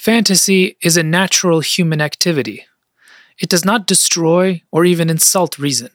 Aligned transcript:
Fantasy 0.00 0.78
is 0.80 0.96
a 0.96 1.02
natural 1.02 1.60
human 1.60 2.00
activity. 2.00 2.64
It 3.38 3.50
does 3.50 3.66
not 3.66 3.86
destroy 3.86 4.62
or 4.72 4.86
even 4.86 5.10
insult 5.10 5.58
reason. 5.58 5.90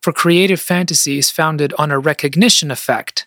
For 0.00 0.14
creative 0.14 0.62
fantasy 0.62 1.18
is 1.18 1.28
founded 1.30 1.74
on 1.76 1.90
a 1.90 1.98
recognition 1.98 2.70
of 2.70 2.78
fact, 2.78 3.26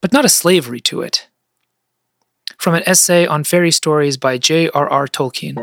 but 0.00 0.10
not 0.10 0.24
a 0.24 0.30
slavery 0.30 0.80
to 0.88 1.02
it. 1.02 1.28
From 2.56 2.74
an 2.74 2.82
essay 2.86 3.26
on 3.26 3.44
fairy 3.44 3.70
stories 3.70 4.16
by 4.16 4.38
J.R.R. 4.38 5.06
Tolkien. 5.06 5.58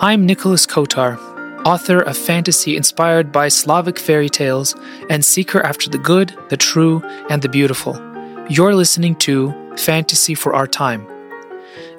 I'm 0.00 0.24
Nicholas 0.24 0.66
Kotar, 0.66 1.18
author 1.64 2.00
of 2.00 2.16
fantasy 2.16 2.76
inspired 2.76 3.32
by 3.32 3.48
Slavic 3.48 3.98
fairy 3.98 4.28
tales 4.28 4.74
and 5.10 5.24
seeker 5.24 5.60
after 5.62 5.90
the 5.90 5.98
good, 5.98 6.34
the 6.48 6.56
true, 6.56 7.02
and 7.30 7.42
the 7.42 7.48
beautiful. 7.48 7.94
You're 8.48 8.74
listening 8.74 9.16
to 9.16 9.54
Fantasy 9.76 10.34
for 10.34 10.54
Our 10.54 10.66
Time. 10.66 11.06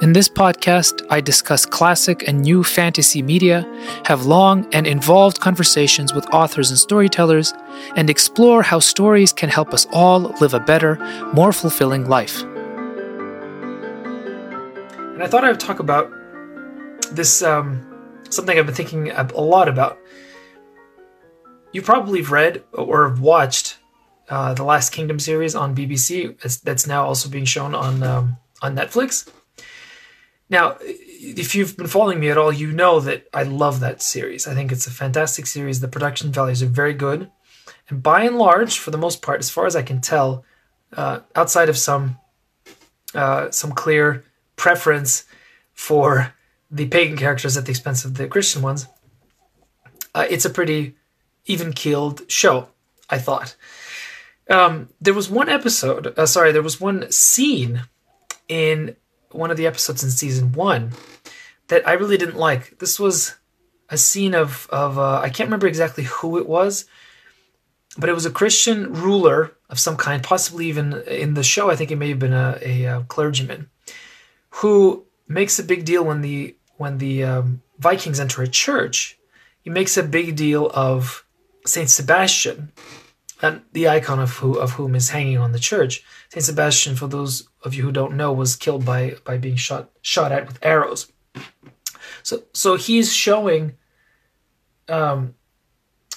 In 0.01 0.13
this 0.13 0.29
podcast, 0.29 1.05
I 1.09 1.19
discuss 1.21 1.65
classic 1.65 2.25
and 2.27 2.41
new 2.41 2.63
fantasy 2.63 3.21
media, 3.21 3.65
have 4.05 4.25
long 4.25 4.65
and 4.73 4.87
involved 4.87 5.41
conversations 5.41 6.13
with 6.13 6.25
authors 6.33 6.69
and 6.69 6.79
storytellers, 6.79 7.53
and 7.95 8.09
explore 8.09 8.63
how 8.63 8.79
stories 8.79 9.33
can 9.33 9.49
help 9.49 9.73
us 9.73 9.85
all 9.91 10.33
live 10.39 10.53
a 10.53 10.59
better, 10.59 10.95
more 11.33 11.51
fulfilling 11.51 12.07
life. 12.07 12.41
And 15.13 15.21
I 15.21 15.27
thought 15.27 15.43
I 15.43 15.49
would 15.49 15.59
talk 15.59 15.79
about 15.79 16.09
this 17.11 17.41
um, 17.41 17.85
something 18.29 18.57
I've 18.57 18.65
been 18.65 18.75
thinking 18.75 19.11
a 19.11 19.23
lot 19.33 19.67
about. 19.67 19.99
You 21.71 21.81
probably 21.81 22.19
have 22.19 22.31
read 22.31 22.63
or 22.73 23.09
have 23.09 23.19
watched 23.19 23.77
uh, 24.29 24.53
the 24.53 24.63
Last 24.63 24.91
Kingdom 24.91 25.19
series 25.19 25.55
on 25.55 25.75
BBC. 25.75 26.61
That's 26.61 26.87
now 26.87 27.05
also 27.05 27.29
being 27.29 27.45
shown 27.45 27.75
on 27.75 28.03
um, 28.03 28.37
on 28.61 28.75
Netflix. 28.75 29.29
Now, 30.49 30.77
if 30.81 31.53
you've 31.53 31.77
been 31.77 31.87
following 31.87 32.19
me 32.19 32.29
at 32.29 32.37
all, 32.37 32.51
you 32.51 32.71
know 32.71 32.99
that 33.01 33.27
I 33.33 33.43
love 33.43 33.81
that 33.81 34.01
series. 34.01 34.47
I 34.47 34.55
think 34.55 34.71
it's 34.71 34.87
a 34.87 34.91
fantastic 34.91 35.45
series. 35.45 35.79
The 35.79 35.87
production 35.87 36.31
values 36.31 36.63
are 36.63 36.67
very 36.67 36.93
good, 36.93 37.29
and 37.87 38.01
by 38.01 38.23
and 38.23 38.37
large, 38.37 38.79
for 38.79 38.91
the 38.91 38.97
most 38.97 39.21
part, 39.21 39.39
as 39.39 39.49
far 39.49 39.67
as 39.67 39.75
I 39.75 39.83
can 39.83 40.01
tell, 40.01 40.43
uh, 40.95 41.19
outside 41.35 41.69
of 41.69 41.77
some 41.77 42.17
uh, 43.13 43.51
some 43.51 43.71
clear 43.71 44.25
preference 44.55 45.25
for 45.73 46.33
the 46.71 46.87
pagan 46.87 47.17
characters 47.17 47.57
at 47.57 47.65
the 47.65 47.71
expense 47.71 48.05
of 48.05 48.15
the 48.15 48.27
Christian 48.27 48.61
ones, 48.61 48.87
uh, 50.13 50.25
it's 50.29 50.45
a 50.45 50.49
pretty 50.49 50.95
even 51.45 51.73
keeled 51.73 52.29
show, 52.31 52.69
I 53.09 53.17
thought. 53.17 53.55
Um, 54.49 54.89
there 54.99 55.13
was 55.13 55.29
one 55.29 55.49
episode, 55.49 56.13
uh, 56.17 56.25
sorry, 56.25 56.51
there 56.51 56.63
was 56.63 56.81
one 56.81 57.11
scene 57.11 57.83
in 58.47 58.95
one 59.31 59.51
of 59.51 59.57
the 59.57 59.67
episodes 59.67 60.03
in 60.03 60.09
season 60.09 60.53
one 60.53 60.91
that 61.67 61.87
I 61.87 61.93
really 61.93 62.17
didn't 62.17 62.37
like. 62.37 62.79
This 62.79 62.99
was 62.99 63.35
a 63.89 63.97
scene 63.97 64.33
of, 64.33 64.67
of 64.71 64.97
uh, 64.97 65.19
I 65.19 65.29
can't 65.29 65.47
remember 65.47 65.67
exactly 65.67 66.03
who 66.03 66.37
it 66.39 66.47
was, 66.47 66.85
but 67.97 68.09
it 68.09 68.13
was 68.13 68.25
a 68.25 68.31
Christian 68.31 68.93
ruler 68.93 69.51
of 69.69 69.79
some 69.79 69.97
kind, 69.97 70.23
possibly 70.23 70.67
even 70.67 70.93
in 71.07 71.35
the 71.35 71.43
show, 71.43 71.69
I 71.69 71.75
think 71.75 71.91
it 71.91 71.97
may 71.97 72.09
have 72.09 72.19
been 72.19 72.33
a, 72.33 72.57
a, 72.61 72.83
a 72.85 73.05
clergyman, 73.07 73.69
who 74.49 75.05
makes 75.27 75.59
a 75.59 75.63
big 75.63 75.85
deal 75.85 76.03
when 76.03 76.21
the 76.21 76.55
when 76.79 76.97
the 76.97 77.23
um, 77.25 77.61
Vikings 77.77 78.19
enter 78.19 78.41
a 78.41 78.47
church, 78.47 79.19
he 79.61 79.69
makes 79.69 79.97
a 79.97 80.03
big 80.03 80.35
deal 80.37 80.71
of 80.73 81.25
Saint 81.65 81.89
Sebastian, 81.89 82.71
and 83.41 83.61
the 83.73 83.89
icon 83.89 84.19
of 84.19 84.37
who 84.37 84.57
of 84.57 84.71
whom 84.71 84.95
is 84.95 85.09
hanging 85.09 85.37
on 85.37 85.51
the 85.51 85.59
church. 85.59 86.03
Saint 86.29 86.45
Sebastian, 86.45 86.95
for 86.95 87.07
those 87.07 87.49
of 87.63 87.73
you 87.73 87.83
who 87.83 87.91
don't 87.91 88.15
know, 88.15 88.31
was 88.31 88.55
killed 88.55 88.85
by 88.85 89.15
by 89.25 89.37
being 89.37 89.57
shot 89.57 89.89
shot 90.01 90.31
at 90.31 90.47
with 90.47 90.57
arrows. 90.63 91.11
So 92.23 92.43
so 92.53 92.75
he's 92.75 93.13
showing. 93.13 93.73
Um, 94.87 95.35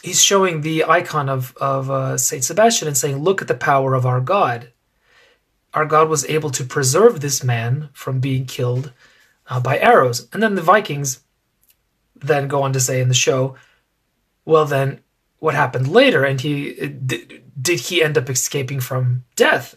he's 0.03 0.23
showing 0.23 0.61
the 0.61 0.85
icon 0.85 1.29
of 1.29 1.57
of 1.57 1.91
uh, 1.91 2.17
Saint 2.17 2.45
Sebastian 2.45 2.87
and 2.87 2.97
saying, 2.97 3.19
"Look 3.19 3.43
at 3.43 3.49
the 3.49 3.55
power 3.55 3.95
of 3.95 4.07
our 4.07 4.21
God. 4.21 4.73
Our 5.75 5.87
God 5.87 6.09
was 6.09 6.25
able 6.27 6.51
to 6.51 6.65
preserve 6.65 7.21
this 7.21 7.43
man 7.43 7.89
from 7.93 8.21
being 8.21 8.45
killed 8.45 8.93
uh, 9.49 9.61
by 9.61 9.79
arrows. 9.79 10.29
And 10.33 10.43
then 10.43 10.55
the 10.55 10.63
Vikings 10.63 11.21
then 12.15 12.49
go 12.49 12.63
on 12.63 12.73
to 12.73 12.81
say 12.81 13.01
in 13.01 13.09
the 13.09 13.15
show, 13.15 13.57
well, 14.45 14.65
then 14.65 15.01
what 15.39 15.55
happened 15.55 15.89
later? 15.89 16.25
And 16.25 16.41
he 16.41 16.89
did, 16.89 17.43
did 17.61 17.81
he 17.81 18.03
end 18.03 18.17
up 18.17 18.31
escaping 18.31 18.81
from 18.81 19.25
death? 19.37 19.77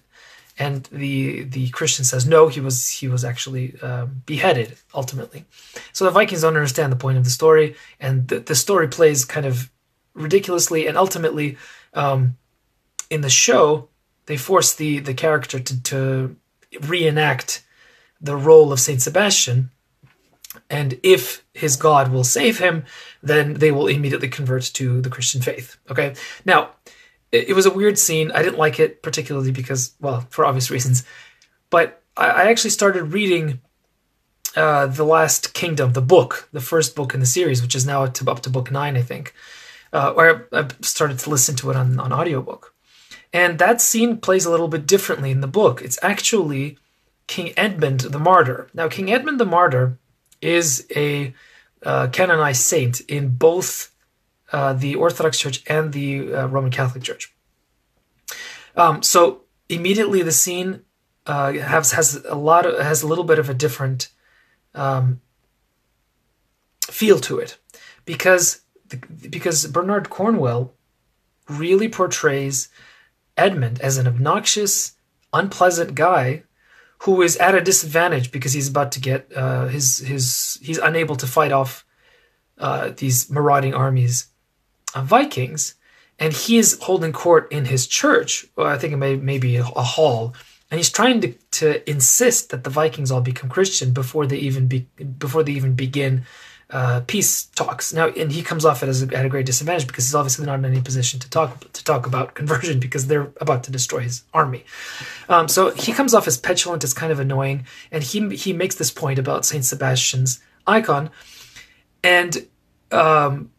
And 0.57 0.83
the 0.85 1.43
the 1.43 1.69
Christian 1.69 2.05
says 2.05 2.25
no, 2.25 2.47
he 2.47 2.61
was 2.61 2.89
he 2.89 3.09
was 3.09 3.25
actually 3.25 3.75
uh, 3.81 4.05
beheaded 4.25 4.77
ultimately. 4.93 5.43
So 5.91 6.05
the 6.05 6.11
Vikings 6.11 6.41
don't 6.41 6.55
understand 6.55 6.93
the 6.93 6.97
point 6.97 7.17
of 7.17 7.25
the 7.25 7.29
story, 7.29 7.75
and 7.99 8.27
the, 8.29 8.39
the 8.39 8.55
story 8.55 8.87
plays 8.87 9.25
kind 9.25 9.45
of 9.45 9.69
ridiculously, 10.13 10.87
and 10.87 10.97
ultimately, 10.97 11.57
um, 11.93 12.37
in 13.09 13.19
the 13.19 13.29
show, 13.29 13.89
they 14.27 14.37
force 14.37 14.73
the 14.73 14.99
the 14.99 15.13
character 15.13 15.59
to, 15.59 15.83
to 15.83 16.35
reenact 16.81 17.64
the 18.25 18.35
role 18.35 18.71
of 18.71 18.79
Saint 18.79 19.01
Sebastian, 19.01 19.69
and 20.69 20.99
if 21.03 21.45
his 21.53 21.75
God 21.75 22.11
will 22.11 22.23
save 22.23 22.59
him, 22.59 22.85
then 23.21 23.55
they 23.55 23.71
will 23.71 23.87
immediately 23.87 24.27
convert 24.27 24.63
to 24.73 25.01
the 25.01 25.09
Christian 25.09 25.41
faith. 25.41 25.77
Okay, 25.89 26.15
now 26.43 26.71
it, 27.31 27.55
was 27.55 27.65
a 27.65 27.71
weird 27.73 27.99
scene. 27.99 28.31
I 28.31 28.41
didn't 28.41 28.57
like 28.57 28.79
it 28.79 29.03
particularly 29.03 29.51
because, 29.51 29.93
well, 29.99 30.25
for 30.29 30.45
obvious 30.45 30.71
reasons, 30.71 31.05
but 31.69 32.01
I, 32.17 32.49
actually 32.49 32.71
started 32.71 33.13
reading. 33.13 33.61
Uh, 34.55 34.87
the 34.87 35.03
Last 35.03 35.53
Kingdom, 35.53 35.91
the 35.91 36.01
book, 36.01 36.47
the 36.53 36.61
first 36.61 36.95
book 36.95 37.13
in 37.13 37.19
the 37.19 37.25
series, 37.25 37.61
which 37.61 37.75
is 37.75 37.85
now 37.85 38.05
up 38.05 38.13
to, 38.13 38.31
up 38.31 38.39
to 38.43 38.49
book 38.49 38.71
nine, 38.71 38.95
I 38.95 39.01
think, 39.01 39.33
uh, 39.91 40.13
where 40.13 40.47
I 40.53 40.69
started 40.79 41.19
to 41.19 41.29
listen 41.29 41.57
to 41.57 41.71
it 41.71 41.75
on, 41.75 41.99
on 41.99 42.13
audiobook. 42.13 42.73
And 43.33 43.59
that 43.59 43.81
scene 43.81 44.15
plays 44.15 44.45
a 44.45 44.49
little 44.49 44.69
bit 44.69 44.87
differently 44.87 45.29
in 45.29 45.41
the 45.41 45.47
book. 45.47 45.81
It's 45.81 45.99
actually 46.01 46.77
King 47.27 47.53
Edmund 47.57 48.01
the 48.01 48.19
Martyr. 48.19 48.69
Now, 48.73 48.87
King 48.87 49.11
Edmund 49.11 49.39
the 49.39 49.45
Martyr 49.45 49.97
is 50.41 50.85
a 50.95 51.33
uh, 51.83 52.07
canonized 52.07 52.61
saint 52.61 53.01
in 53.01 53.29
both 53.29 53.91
uh, 54.51 54.73
the 54.73 54.95
Orthodox 54.95 55.39
Church 55.39 55.63
and 55.67 55.91
the 55.93 56.33
uh, 56.33 56.47
Roman 56.47 56.71
Catholic 56.71 57.03
Church. 57.03 57.33
Um, 58.75 59.01
so 59.01 59.41
immediately 59.69 60.21
the 60.21 60.31
scene 60.31 60.81
uh, 61.25 61.53
has 61.53 61.91
has 61.91 62.23
a 62.25 62.35
lot 62.35 62.65
of, 62.65 62.79
has 62.79 63.01
a 63.01 63.07
little 63.07 63.23
bit 63.23 63.39
of 63.39 63.49
a 63.49 63.53
different 63.53 64.09
um, 64.73 65.21
feel 66.83 67.19
to 67.19 67.39
it 67.39 67.57
because 68.05 68.61
because 69.29 69.65
Bernard 69.67 70.09
Cornwell 70.09 70.73
really 71.49 71.89
portrays 71.89 72.69
Edmund 73.37 73.79
as 73.81 73.97
an 73.97 74.07
obnoxious, 74.07 74.93
unpleasant 75.33 75.95
guy 75.95 76.43
who 76.99 77.21
is 77.21 77.37
at 77.37 77.55
a 77.55 77.61
disadvantage 77.61 78.31
because 78.31 78.53
he's 78.53 78.69
about 78.69 78.91
to 78.93 78.99
get 78.99 79.31
uh, 79.35 79.67
his 79.67 79.99
his 79.99 80.59
he's 80.61 80.77
unable 80.77 81.15
to 81.15 81.27
fight 81.27 81.51
off 81.51 81.85
uh, 82.57 82.91
these 82.97 83.29
marauding 83.29 83.73
armies 83.73 84.27
of 84.93 85.05
Vikings, 85.05 85.75
and 86.17 86.33
he 86.33 86.57
is 86.57 86.79
holding 86.81 87.13
court 87.13 87.51
in 87.51 87.65
his 87.65 87.87
church. 87.87 88.45
Well, 88.55 88.67
I 88.67 88.77
think 88.77 88.93
it 88.93 88.97
may 88.97 89.15
maybe 89.15 89.57
a, 89.57 89.63
hall, 89.63 90.33
and 90.71 90.79
he's 90.79 90.91
trying 90.91 91.21
to, 91.21 91.33
to 91.51 91.89
insist 91.89 92.49
that 92.49 92.63
the 92.63 92.69
Vikings 92.69 93.11
all 93.11 93.21
become 93.21 93.49
Christian 93.49 93.91
before 93.91 94.25
they 94.25 94.37
even 94.37 94.67
be 94.67 94.87
before 95.17 95.43
they 95.43 95.51
even 95.51 95.75
begin 95.75 96.25
uh, 96.69 97.01
peace 97.05 97.45
talks. 97.45 97.93
Now, 97.93 98.07
and 98.07 98.31
he 98.31 98.41
comes 98.41 98.65
off 98.65 98.81
as 98.81 99.03
a, 99.03 99.15
at 99.15 99.25
a 99.25 99.29
great 99.29 99.45
disadvantage 99.45 99.87
because 99.87 100.05
he's 100.05 100.15
obviously 100.15 100.45
not 100.45 100.59
in 100.59 100.65
any 100.65 100.81
position 100.81 101.19
to 101.19 101.29
talk 101.29 101.71
to 101.71 101.83
talk 101.83 102.07
about 102.07 102.33
conversion 102.35 102.79
because 102.79 103.07
they're 103.07 103.31
about 103.39 103.63
to 103.65 103.71
destroy 103.71 103.99
his 103.99 104.23
army. 104.33 104.65
Um, 105.29 105.47
so 105.47 105.71
he 105.71 105.93
comes 105.93 106.13
off 106.13 106.27
as 106.27 106.37
petulant, 106.37 106.83
as 106.83 106.93
kind 106.93 107.11
of 107.11 107.19
annoying, 107.19 107.65
and 107.91 108.03
he 108.03 108.35
he 108.35 108.53
makes 108.53 108.75
this 108.75 108.91
point 108.91 109.19
about 109.19 109.45
Saint 109.45 109.65
Sebastian's 109.65 110.39
icon, 110.65 111.11
and 112.03 112.47
um, 112.91 113.51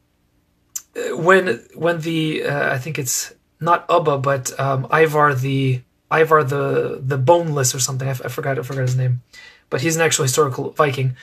when 1.13 1.65
when 1.75 2.01
the 2.01 2.45
uh, 2.45 2.73
I 2.73 2.79
think 2.79 2.99
it's 2.99 3.33
not 3.61 3.89
Ubba 3.89 4.21
but 4.21 4.59
um, 4.59 4.87
Ivar 4.93 5.35
the 5.35 5.81
Ivar 6.11 6.43
the 6.43 7.01
the 7.03 7.19
boneless 7.19 7.75
or 7.75 7.79
something 7.79 8.09
I, 8.09 8.13
f- 8.13 8.23
I 8.25 8.29
forgot 8.29 8.59
I 8.59 8.63
forgot 8.63 8.83
his 8.83 8.97
name, 8.97 9.23
but 9.71 9.81
he's 9.81 9.97
an 9.97 10.03
actual 10.03 10.25
historical 10.25 10.71
Viking. 10.73 11.17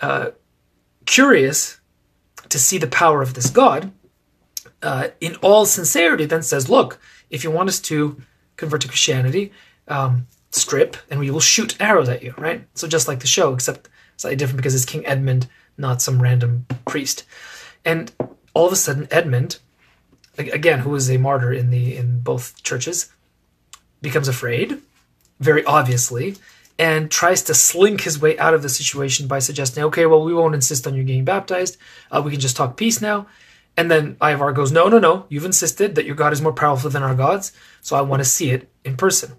Uh, 0.00 0.30
curious 1.08 1.80
to 2.50 2.58
see 2.58 2.78
the 2.78 2.86
power 2.86 3.22
of 3.22 3.34
this 3.34 3.50
God, 3.50 3.90
uh, 4.82 5.08
in 5.20 5.34
all 5.36 5.66
sincerity, 5.66 6.26
then 6.26 6.42
says, 6.42 6.70
Look, 6.70 7.00
if 7.30 7.42
you 7.42 7.50
want 7.50 7.68
us 7.68 7.80
to 7.80 8.20
convert 8.56 8.82
to 8.82 8.88
Christianity, 8.88 9.52
um, 9.88 10.26
strip, 10.50 10.96
and 11.10 11.18
we 11.18 11.30
will 11.30 11.40
shoot 11.40 11.80
arrows 11.80 12.08
at 12.08 12.22
you, 12.22 12.34
right? 12.38 12.66
So 12.74 12.86
just 12.86 13.08
like 13.08 13.20
the 13.20 13.26
show, 13.26 13.54
except 13.54 13.88
slightly 14.16 14.36
different 14.36 14.58
because 14.58 14.74
it's 14.74 14.84
King 14.84 15.04
Edmund, 15.06 15.48
not 15.76 16.02
some 16.02 16.22
random 16.22 16.66
priest. 16.86 17.24
And 17.84 18.12
all 18.54 18.66
of 18.66 18.72
a 18.72 18.76
sudden, 18.76 19.08
Edmund, 19.10 19.58
again, 20.36 20.80
who 20.80 20.94
is 20.94 21.10
a 21.10 21.16
martyr 21.16 21.52
in 21.52 21.70
the 21.70 21.96
in 21.96 22.20
both 22.20 22.62
churches, 22.62 23.10
becomes 24.02 24.28
afraid, 24.28 24.80
very 25.40 25.64
obviously, 25.64 26.36
and 26.78 27.10
tries 27.10 27.42
to 27.42 27.54
slink 27.54 28.02
his 28.02 28.20
way 28.20 28.38
out 28.38 28.54
of 28.54 28.62
the 28.62 28.68
situation 28.68 29.26
by 29.26 29.40
suggesting, 29.40 29.82
okay, 29.84 30.06
well, 30.06 30.22
we 30.22 30.32
won't 30.32 30.54
insist 30.54 30.86
on 30.86 30.94
you 30.94 31.02
getting 31.02 31.24
baptized. 31.24 31.76
Uh, 32.10 32.22
we 32.24 32.30
can 32.30 32.40
just 32.40 32.56
talk 32.56 32.76
peace 32.76 33.00
now. 33.00 33.26
And 33.76 33.90
then 33.90 34.16
Ivar 34.22 34.52
goes, 34.52 34.72
no, 34.72 34.88
no, 34.88 34.98
no. 34.98 35.26
You've 35.28 35.44
insisted 35.44 35.94
that 35.94 36.04
your 36.04 36.16
God 36.16 36.32
is 36.32 36.42
more 36.42 36.52
powerful 36.52 36.90
than 36.90 37.02
our 37.02 37.14
gods, 37.14 37.52
so 37.80 37.96
I 37.96 38.00
want 38.00 38.20
to 38.20 38.28
see 38.28 38.50
it 38.50 38.70
in 38.84 38.96
person. 38.96 39.32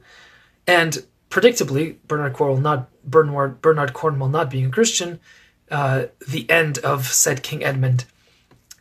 And 0.68 1.06
predictably, 1.30 1.98
Bernard 2.08 2.34
Cornwell 2.34 2.62
not 2.62 2.90
Bernard, 3.04 3.62
Bernard 3.62 3.94
Cornwell 3.94 4.30
not 4.30 4.50
being 4.50 4.66
a 4.66 4.72
Christian, 4.72 5.20
uh, 5.72 6.06
the 6.28 6.50
end 6.50 6.78
of 6.80 7.08
said 7.08 7.44
King 7.44 7.64
Edmund 7.64 8.06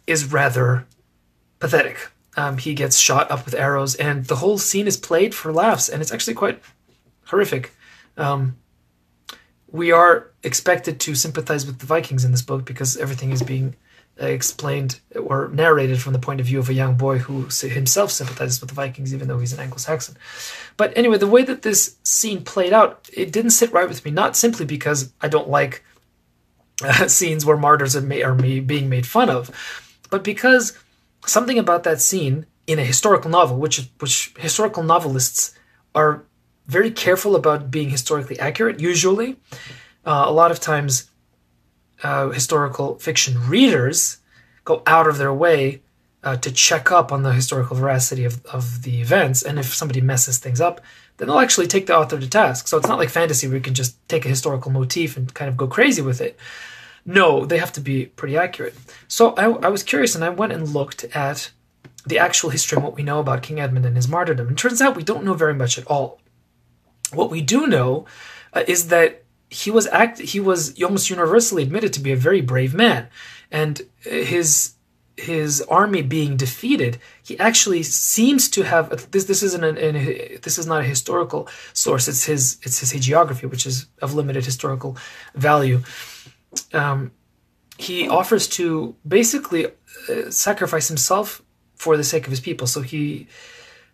is 0.06 0.32
rather 0.32 0.86
pathetic. 1.58 2.10
Um, 2.36 2.58
he 2.58 2.74
gets 2.74 2.98
shot 2.98 3.30
up 3.30 3.44
with 3.44 3.54
arrows, 3.54 3.94
and 3.96 4.26
the 4.26 4.36
whole 4.36 4.58
scene 4.58 4.86
is 4.86 4.96
played 4.96 5.34
for 5.34 5.52
laughs, 5.52 5.88
and 5.88 6.00
it's 6.00 6.12
actually 6.12 6.34
quite 6.34 6.62
horrific. 7.26 7.74
Um, 8.18 8.58
we 9.70 9.92
are 9.92 10.30
expected 10.42 11.00
to 11.00 11.14
sympathize 11.14 11.66
with 11.66 11.78
the 11.78 11.86
Vikings 11.86 12.24
in 12.24 12.32
this 12.32 12.42
book 12.42 12.64
because 12.64 12.96
everything 12.96 13.30
is 13.30 13.42
being 13.42 13.76
uh, 14.20 14.26
explained 14.26 15.00
or 15.14 15.48
narrated 15.48 16.00
from 16.00 16.12
the 16.12 16.18
point 16.18 16.40
of 16.40 16.46
view 16.46 16.58
of 16.58 16.68
a 16.68 16.74
young 16.74 16.96
boy 16.96 17.18
who 17.18 17.42
himself 17.68 18.10
sympathizes 18.10 18.60
with 18.60 18.70
the 18.70 18.74
Vikings, 18.74 19.14
even 19.14 19.28
though 19.28 19.38
he's 19.38 19.52
an 19.52 19.60
Anglo-Saxon. 19.60 20.16
But 20.76 20.96
anyway, 20.96 21.18
the 21.18 21.26
way 21.26 21.42
that 21.44 21.62
this 21.62 21.96
scene 22.02 22.42
played 22.42 22.72
out, 22.72 23.08
it 23.12 23.30
didn't 23.30 23.52
sit 23.52 23.72
right 23.72 23.88
with 23.88 24.04
me. 24.04 24.10
Not 24.10 24.36
simply 24.36 24.66
because 24.66 25.12
I 25.20 25.28
don't 25.28 25.48
like 25.48 25.84
uh, 26.82 27.06
scenes 27.08 27.44
where 27.44 27.56
martyrs 27.56 27.94
are, 27.94 28.24
are 28.24 28.34
being 28.34 28.88
made 28.88 29.06
fun 29.06 29.30
of, 29.30 29.50
but 30.10 30.24
because 30.24 30.76
something 31.26 31.58
about 31.58 31.84
that 31.84 32.00
scene 32.00 32.46
in 32.66 32.78
a 32.78 32.84
historical 32.84 33.30
novel, 33.30 33.58
which 33.58 33.88
which 33.98 34.34
historical 34.38 34.82
novelists 34.82 35.54
are 35.94 36.24
very 36.68 36.90
careful 36.90 37.34
about 37.34 37.70
being 37.70 37.90
historically 37.90 38.38
accurate. 38.38 38.78
Usually, 38.78 39.36
uh, 40.04 40.24
a 40.26 40.32
lot 40.32 40.50
of 40.50 40.60
times, 40.60 41.10
uh, 42.02 42.28
historical 42.28 42.98
fiction 42.98 43.48
readers 43.48 44.18
go 44.64 44.82
out 44.86 45.08
of 45.08 45.18
their 45.18 45.32
way 45.32 45.80
uh, 46.22 46.36
to 46.36 46.52
check 46.52 46.92
up 46.92 47.10
on 47.10 47.22
the 47.22 47.32
historical 47.32 47.76
veracity 47.76 48.24
of, 48.24 48.44
of 48.46 48.82
the 48.82 49.00
events. 49.00 49.42
And 49.42 49.58
if 49.58 49.74
somebody 49.74 50.00
messes 50.00 50.38
things 50.38 50.60
up, 50.60 50.80
then 51.16 51.28
they'll 51.28 51.38
actually 51.38 51.66
take 51.66 51.86
the 51.86 51.96
author 51.96 52.18
to 52.18 52.28
task. 52.28 52.68
So 52.68 52.76
it's 52.76 52.86
not 52.86 52.98
like 52.98 53.08
fantasy 53.08 53.46
where 53.46 53.56
you 53.56 53.62
can 53.62 53.74
just 53.74 53.96
take 54.08 54.24
a 54.24 54.28
historical 54.28 54.70
motif 54.70 55.16
and 55.16 55.32
kind 55.32 55.48
of 55.48 55.56
go 55.56 55.66
crazy 55.66 56.02
with 56.02 56.20
it. 56.20 56.38
No, 57.04 57.46
they 57.46 57.58
have 57.58 57.72
to 57.72 57.80
be 57.80 58.06
pretty 58.06 58.36
accurate. 58.36 58.74
So 59.08 59.30
I, 59.30 59.44
I 59.44 59.68
was 59.68 59.82
curious 59.82 60.14
and 60.14 60.24
I 60.24 60.28
went 60.28 60.52
and 60.52 60.68
looked 60.68 61.04
at 61.16 61.50
the 62.06 62.18
actual 62.18 62.50
history 62.50 62.76
and 62.76 62.84
what 62.84 62.96
we 62.96 63.02
know 63.02 63.20
about 63.20 63.42
King 63.42 63.60
Edmund 63.60 63.86
and 63.86 63.96
his 63.96 64.08
martyrdom. 64.08 64.48
And 64.48 64.58
turns 64.58 64.82
out 64.82 64.96
we 64.96 65.02
don't 65.02 65.24
know 65.24 65.34
very 65.34 65.54
much 65.54 65.78
at 65.78 65.86
all. 65.86 66.20
What 67.12 67.30
we 67.30 67.40
do 67.40 67.66
know 67.66 68.06
uh, 68.52 68.64
is 68.66 68.88
that 68.88 69.24
he 69.50 69.70
was 69.70 69.86
act 69.88 70.18
he 70.18 70.40
was 70.40 70.80
almost 70.82 71.10
universally 71.10 71.62
admitted 71.62 71.92
to 71.94 72.00
be 72.00 72.12
a 72.12 72.16
very 72.16 72.40
brave 72.40 72.74
man, 72.74 73.08
and 73.50 73.80
his 74.00 74.74
his 75.18 75.60
army 75.62 76.00
being 76.00 76.36
defeated, 76.36 76.98
he 77.22 77.38
actually 77.40 77.82
seems 77.82 78.48
to 78.50 78.62
have 78.62 79.10
this. 79.10 79.24
This 79.24 79.42
isn't 79.42 79.64
an, 79.64 79.76
an, 79.76 79.94
this 80.42 80.58
is 80.58 80.66
not 80.66 80.80
a 80.80 80.84
historical 80.84 81.48
source. 81.72 82.06
It's 82.08 82.24
his 82.24 82.58
it's 82.62 82.78
his 82.78 82.92
hagiography, 82.92 83.50
which 83.50 83.66
is 83.66 83.86
of 84.00 84.14
limited 84.14 84.44
historical 84.44 84.96
value. 85.34 85.82
Um, 86.72 87.10
he 87.78 88.08
offers 88.08 88.46
to 88.48 88.94
basically 89.06 89.66
uh, 89.66 90.30
sacrifice 90.30 90.88
himself 90.88 91.42
for 91.74 91.96
the 91.96 92.04
sake 92.04 92.24
of 92.26 92.30
his 92.30 92.40
people. 92.40 92.66
So 92.66 92.82
he 92.82 93.26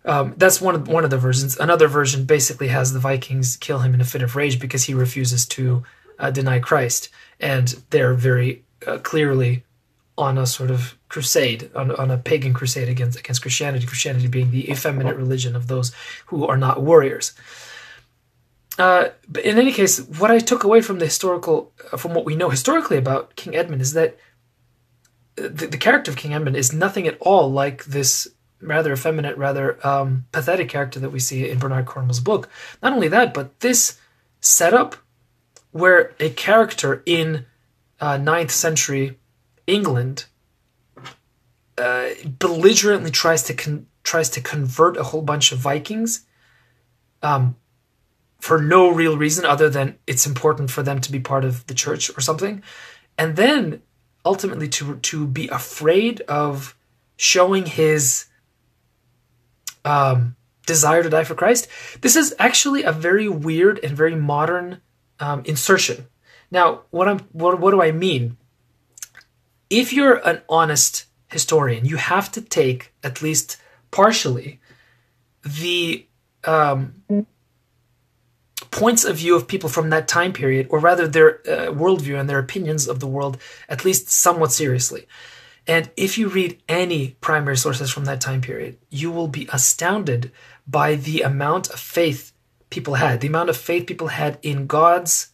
um, 0.04 0.34
that's 0.36 0.60
one 0.60 0.74
of 0.74 0.88
one 0.88 1.04
of 1.04 1.10
the 1.10 1.18
versions. 1.18 1.58
Another 1.58 1.88
version 1.88 2.24
basically 2.24 2.68
has 2.68 2.92
the 2.92 2.98
Vikings 2.98 3.56
kill 3.56 3.78
him 3.78 3.94
in 3.94 4.00
a 4.00 4.04
fit 4.04 4.22
of 4.22 4.36
rage 4.36 4.60
because 4.60 4.84
he 4.84 4.94
refuses 4.94 5.46
to 5.46 5.82
uh, 6.18 6.30
deny 6.30 6.58
Christ, 6.58 7.08
and 7.40 7.68
they're 7.90 8.14
very 8.14 8.62
uh, 8.86 8.98
clearly 8.98 9.64
on 10.16 10.38
a 10.38 10.46
sort 10.46 10.70
of 10.70 10.96
crusade, 11.08 11.70
on, 11.74 11.90
on 11.92 12.10
a 12.10 12.18
pagan 12.18 12.52
crusade 12.52 12.88
against 12.88 13.18
against 13.18 13.40
Christianity. 13.40 13.86
Christianity 13.86 14.28
being 14.28 14.50
the 14.50 14.70
effeminate 14.70 15.16
religion 15.16 15.56
of 15.56 15.68
those 15.68 15.92
who 16.26 16.46
are 16.46 16.56
not 16.56 16.82
warriors. 16.82 17.32
Uh, 18.78 19.08
but 19.28 19.44
in 19.44 19.56
any 19.56 19.72
case, 19.72 20.00
what 20.18 20.30
I 20.30 20.38
took 20.38 20.64
away 20.64 20.80
from 20.80 20.98
the 20.98 21.04
historical, 21.04 21.72
uh, 21.92 21.96
from 21.96 22.12
what 22.12 22.24
we 22.24 22.34
know 22.34 22.50
historically 22.50 22.96
about 22.96 23.36
King 23.36 23.54
Edmund, 23.54 23.80
is 23.80 23.92
that 23.92 24.18
uh, 25.38 25.42
the, 25.42 25.68
the 25.68 25.78
character 25.78 26.10
of 26.10 26.16
King 26.16 26.34
Edmund 26.34 26.56
is 26.56 26.72
nothing 26.72 27.06
at 27.06 27.16
all 27.20 27.50
like 27.50 27.84
this 27.84 28.28
rather 28.64 28.92
effeminate, 28.92 29.36
rather 29.38 29.84
um, 29.86 30.26
pathetic 30.32 30.68
character 30.68 30.98
that 31.00 31.10
we 31.10 31.20
see 31.20 31.48
in 31.48 31.58
Bernard 31.58 31.86
Cornwell's 31.86 32.20
book. 32.20 32.48
Not 32.82 32.92
only 32.92 33.08
that, 33.08 33.34
but 33.34 33.60
this 33.60 33.98
setup 34.40 34.96
where 35.70 36.14
a 36.20 36.30
character 36.30 37.02
in 37.06 37.46
uh, 38.00 38.16
9th 38.16 38.50
century 38.50 39.18
England 39.66 40.26
uh, 41.78 42.10
belligerently 42.38 43.10
tries 43.10 43.42
to 43.44 43.54
con- 43.54 43.86
tries 44.02 44.28
to 44.30 44.40
convert 44.40 44.96
a 44.96 45.02
whole 45.02 45.22
bunch 45.22 45.50
of 45.50 45.58
Vikings 45.58 46.26
um, 47.22 47.56
for 48.38 48.60
no 48.60 48.90
real 48.90 49.16
reason 49.16 49.44
other 49.44 49.68
than 49.70 49.98
it's 50.06 50.26
important 50.26 50.70
for 50.70 50.82
them 50.82 51.00
to 51.00 51.10
be 51.10 51.18
part 51.18 51.44
of 51.44 51.66
the 51.66 51.74
church 51.74 52.16
or 52.16 52.20
something, 52.20 52.62
and 53.18 53.36
then 53.36 53.82
ultimately 54.24 54.68
to 54.68 54.96
to 54.96 55.26
be 55.26 55.48
afraid 55.48 56.20
of 56.22 56.76
showing 57.16 57.66
his 57.66 58.26
um, 59.84 60.36
desire 60.66 61.02
to 61.02 61.10
die 61.10 61.24
for 61.24 61.34
Christ. 61.34 61.68
This 62.00 62.16
is 62.16 62.34
actually 62.38 62.82
a 62.82 62.92
very 62.92 63.28
weird 63.28 63.78
and 63.82 63.96
very 63.96 64.14
modern 64.14 64.80
um, 65.20 65.42
insertion. 65.44 66.06
Now, 66.50 66.82
what 66.90 67.08
I'm 67.08 67.20
what, 67.32 67.60
what 67.60 67.70
do 67.72 67.82
I 67.82 67.92
mean? 67.92 68.36
If 69.70 69.92
you're 69.92 70.26
an 70.26 70.42
honest 70.48 71.06
historian, 71.28 71.84
you 71.84 71.96
have 71.96 72.30
to 72.32 72.40
take 72.40 72.92
at 73.02 73.22
least 73.22 73.56
partially 73.90 74.60
the 75.42 76.06
um, 76.44 77.02
points 78.70 79.04
of 79.04 79.16
view 79.16 79.36
of 79.36 79.48
people 79.48 79.68
from 79.68 79.90
that 79.90 80.08
time 80.08 80.32
period, 80.32 80.66
or 80.70 80.78
rather 80.78 81.06
their 81.08 81.40
uh, 81.40 81.72
worldview 81.72 82.18
and 82.18 82.28
their 82.28 82.38
opinions 82.38 82.88
of 82.88 83.00
the 83.00 83.06
world, 83.06 83.38
at 83.68 83.84
least 83.84 84.08
somewhat 84.08 84.52
seriously. 84.52 85.06
And 85.66 85.90
if 85.96 86.18
you 86.18 86.28
read 86.28 86.62
any 86.68 87.16
primary 87.20 87.56
sources 87.56 87.90
from 87.90 88.04
that 88.04 88.20
time 88.20 88.40
period, 88.40 88.76
you 88.90 89.10
will 89.10 89.28
be 89.28 89.48
astounded 89.52 90.30
by 90.66 90.94
the 90.94 91.22
amount 91.22 91.70
of 91.70 91.80
faith 91.80 92.32
people 92.70 92.94
had, 92.94 93.20
the 93.20 93.28
amount 93.28 93.48
of 93.48 93.56
faith 93.56 93.86
people 93.86 94.08
had 94.08 94.38
in 94.42 94.66
God's, 94.66 95.30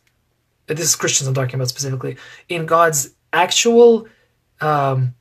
this 0.67 0.81
is 0.81 0.95
Christians 0.95 1.27
I'm 1.27 1.35
talking 1.35 1.57
about 1.57 1.69
specifically, 1.69 2.17
in 2.49 2.67
God's 2.67 3.15
actual, 3.33 4.07
um, 4.61 5.15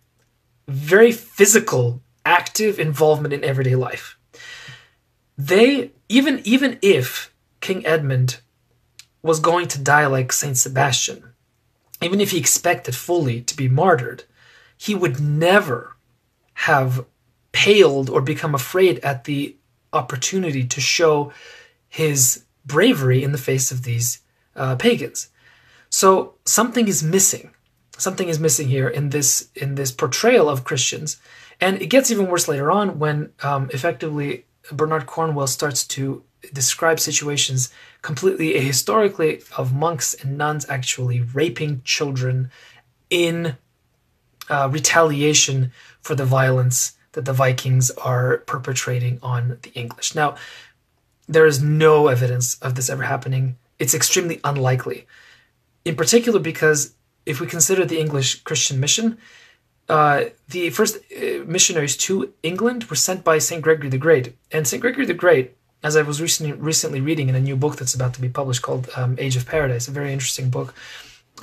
very 0.67 1.11
physical, 1.11 2.01
active 2.25 2.79
involvement 2.79 3.33
in 3.33 3.43
everyday 3.43 3.75
life. 3.75 4.17
They, 5.37 5.91
even, 6.09 6.41
even 6.43 6.77
if 6.81 7.33
King 7.61 7.85
Edmund 7.85 8.41
was 9.23 9.39
going 9.39 9.67
to 9.69 9.79
die 9.79 10.05
like 10.05 10.31
Saint 10.31 10.57
Sebastian, 10.57 11.23
even 12.01 12.21
if 12.21 12.31
he 12.31 12.37
expected 12.37 12.95
fully 12.95 13.41
to 13.41 13.55
be 13.55 13.67
martyred, 13.67 14.23
he 14.79 14.95
would 14.95 15.19
never 15.19 15.97
have 16.53 17.05
paled 17.51 18.09
or 18.09 18.21
become 18.21 18.55
afraid 18.55 18.97
at 18.99 19.25
the 19.25 19.55
opportunity 19.91 20.65
to 20.65 20.79
show 20.79 21.33
his 21.89 22.45
bravery 22.65 23.21
in 23.21 23.33
the 23.33 23.37
face 23.37 23.71
of 23.71 23.83
these 23.83 24.19
uh, 24.55 24.77
pagans. 24.77 25.27
So 25.89 26.35
something 26.45 26.87
is 26.87 27.03
missing. 27.03 27.51
Something 27.97 28.29
is 28.29 28.39
missing 28.39 28.69
here 28.69 28.87
in 28.87 29.09
this 29.09 29.49
in 29.53 29.75
this 29.75 29.91
portrayal 29.91 30.47
of 30.47 30.63
Christians, 30.63 31.19
and 31.59 31.81
it 31.81 31.87
gets 31.87 32.09
even 32.09 32.27
worse 32.27 32.47
later 32.47 32.71
on 32.71 32.99
when 32.99 33.33
um, 33.43 33.69
effectively 33.73 34.45
Bernard 34.71 35.05
Cornwell 35.05 35.47
starts 35.47 35.85
to 35.87 36.23
describe 36.53 37.01
situations 37.01 37.69
completely 38.01 38.57
historically 38.57 39.41
of 39.57 39.73
monks 39.73 40.13
and 40.13 40.37
nuns 40.37 40.65
actually 40.69 41.19
raping 41.19 41.81
children 41.83 42.49
in 43.09 43.57
uh, 44.49 44.69
retaliation 44.71 45.71
for 46.01 46.15
the 46.15 46.25
violence 46.25 46.97
that 47.13 47.25
the 47.25 47.33
Vikings 47.33 47.91
are 47.91 48.37
perpetrating 48.39 49.19
on 49.21 49.57
the 49.61 49.71
English. 49.73 50.15
Now, 50.15 50.35
there 51.27 51.45
is 51.45 51.61
no 51.61 52.07
evidence 52.07 52.55
of 52.59 52.75
this 52.75 52.89
ever 52.89 53.03
happening. 53.03 53.57
It's 53.77 53.93
extremely 53.93 54.39
unlikely, 54.43 55.07
in 55.85 55.95
particular 55.95 56.39
because 56.39 56.93
if 57.25 57.39
we 57.39 57.47
consider 57.47 57.85
the 57.85 57.99
English 57.99 58.43
Christian 58.43 58.79
mission, 58.79 59.17
uh, 59.87 60.25
the 60.47 60.69
first 60.69 60.97
uh, 60.97 61.43
missionaries 61.45 61.97
to 61.97 62.31
England 62.43 62.85
were 62.85 62.95
sent 62.95 63.23
by 63.23 63.39
St. 63.39 63.61
Gregory 63.61 63.89
the 63.89 63.97
Great. 63.97 64.35
And 64.51 64.67
St. 64.67 64.81
Gregory 64.81 65.05
the 65.05 65.13
Great, 65.13 65.55
as 65.83 65.95
I 65.95 66.03
was 66.03 66.21
recently, 66.21 66.53
recently 66.53 67.01
reading 67.01 67.29
in 67.29 67.35
a 67.35 67.39
new 67.39 67.55
book 67.55 67.77
that's 67.77 67.95
about 67.95 68.13
to 68.15 68.21
be 68.21 68.29
published 68.29 68.61
called 68.61 68.89
um, 68.95 69.15
Age 69.19 69.35
of 69.35 69.47
Paradise, 69.47 69.87
a 69.87 69.91
very 69.91 70.13
interesting 70.13 70.49
book 70.49 70.73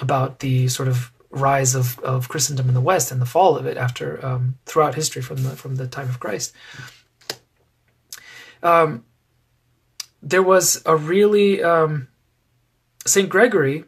about 0.00 0.40
the 0.40 0.68
sort 0.68 0.88
of 0.88 1.10
rise 1.36 1.74
of, 1.74 1.98
of 2.00 2.28
Christendom 2.28 2.68
in 2.68 2.74
the 2.74 2.80
West 2.80 3.12
and 3.12 3.20
the 3.20 3.26
fall 3.26 3.56
of 3.56 3.66
it 3.66 3.76
after 3.76 4.24
um, 4.24 4.58
throughout 4.64 4.94
history 4.94 5.22
from 5.22 5.42
the 5.42 5.50
from 5.50 5.76
the 5.76 5.86
time 5.86 6.08
of 6.08 6.18
Christ. 6.18 6.52
Um, 8.62 9.04
there 10.22 10.42
was 10.42 10.82
a 10.86 10.96
really 10.96 11.62
um, 11.62 12.08
Saint 13.06 13.28
Gregory 13.28 13.84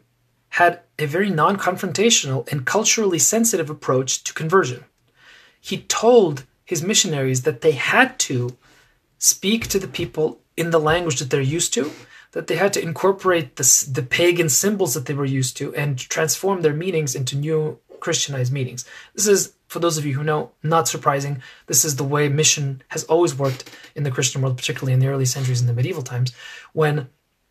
had 0.49 0.81
a 0.97 1.05
very 1.05 1.29
non-confrontational 1.29 2.49
and 2.51 2.65
culturally 2.65 3.19
sensitive 3.19 3.69
approach 3.69 4.23
to 4.23 4.33
conversion. 4.33 4.85
He 5.59 5.79
told 5.81 6.45
his 6.65 6.83
missionaries 6.83 7.43
that 7.43 7.61
they 7.61 7.73
had 7.73 8.17
to 8.19 8.57
speak 9.17 9.67
to 9.67 9.79
the 9.79 9.87
people 9.87 10.39
in 10.55 10.71
the 10.71 10.79
language 10.79 11.19
that 11.19 11.29
they're 11.29 11.41
used 11.41 11.73
to, 11.73 11.91
that 12.31 12.47
they 12.47 12.55
had 12.55 12.73
to 12.73 12.81
incorporate 12.81 13.55
the, 13.55 13.89
the 13.91 14.03
pagan 14.03 14.49
symbols 14.49 14.93
that 14.93 15.05
they 15.05 15.13
were 15.13 15.25
used 15.25 15.57
to 15.57 15.73
and 15.75 15.97
transform 15.97 16.61
their 16.61 16.73
meanings 16.73 17.15
into 17.15 17.35
new 17.35 17.79
Christianized 17.99 18.53
meanings. 18.53 18.85
This 19.13 19.27
is, 19.27 19.53
for 19.67 19.79
those 19.79 19.97
of 19.97 20.05
you 20.05 20.13
who 20.13 20.23
know, 20.23 20.51
not 20.63 20.87
surprising. 20.87 21.41
This 21.67 21.83
is 21.83 21.95
the 21.95 22.03
way 22.03 22.29
mission 22.29 22.81
has 22.89 23.03
always 23.05 23.37
worked 23.37 23.69
in 23.95 24.03
the 24.03 24.11
Christian 24.11 24.41
world, 24.41 24.57
particularly 24.57 24.93
in 24.93 24.99
the 24.99 25.07
early 25.07 25.25
centuries 25.25 25.61
in 25.61 25.67
the 25.67 25.73
medieval 25.73 26.03
times, 26.03 26.33
when 26.73 27.09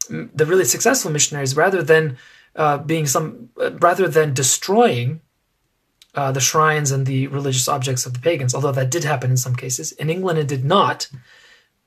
the 0.09 0.47
really 0.47 0.65
successful 0.65 1.11
missionaries, 1.11 1.57
rather 1.57 1.83
than 1.83 2.17
uh, 2.57 2.79
being 2.79 3.07
some, 3.07 3.51
uh, 3.61 3.73
rather 3.73 4.09
than 4.09 4.33
destroying 4.33 5.21
uh, 6.15 6.33
the 6.33 6.41
shrines 6.41 6.91
and 6.91 7.05
the 7.05 7.27
religious 7.27 7.69
objects 7.69 8.07
of 8.07 8.15
the 8.15 8.21
pagans, 8.21 8.55
although 8.55 8.73
that 8.73 8.91
did 8.91 9.05
happen 9.05 9.31
in 9.31 9.37
some 9.37 9.55
cases, 9.55 9.93
in 9.93 10.09
England 10.09 10.39
it 10.39 10.49
did 10.49 10.65
not 10.65 11.09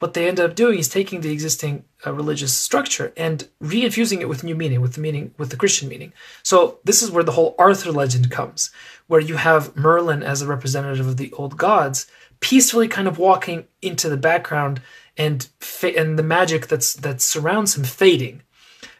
what 0.02 0.16
they 0.16 0.28
ended 0.28 0.44
up 0.44 0.56
doing 0.56 0.80
is 0.80 0.90
taking 0.90 1.22
the 1.22 1.32
existing 1.32 1.86
uh, 2.08 2.12
religious 2.12 2.58
structure 2.58 3.14
and 3.16 3.48
reinfusing 3.62 4.20
it 4.20 4.28
with 4.28 4.44
new 4.44 4.56
meaning, 4.56 4.82
with 4.82 4.94
the 4.94 5.00
meaning, 5.00 5.32
with 5.38 5.52
the 5.52 5.56
Christian 5.56 5.88
meaning. 5.88 6.12
So 6.42 6.80
this 6.84 7.04
is 7.04 7.12
where 7.12 7.24
the 7.24 7.34
whole 7.34 7.54
Arthur 7.60 7.92
legend 7.92 8.32
comes, 8.32 8.72
where 9.06 9.22
you 9.22 9.36
have 9.36 9.76
Merlin 9.76 10.24
as 10.24 10.42
a 10.42 10.48
representative 10.48 11.06
of 11.06 11.18
the 11.18 11.32
old 11.34 11.56
gods, 11.56 12.08
peacefully 12.40 12.88
kind 12.88 13.08
of 13.08 13.20
walking 13.20 13.68
into 13.84 14.10
the 14.10 14.18
background, 14.18 14.82
and 15.18 15.48
fa- 15.60 15.96
and 15.96 16.18
the 16.18 16.24
magic 16.24 16.66
that's 16.66 16.96
that 16.96 17.22
surrounds 17.22 17.78
him 17.78 17.84
fading. 17.84 18.42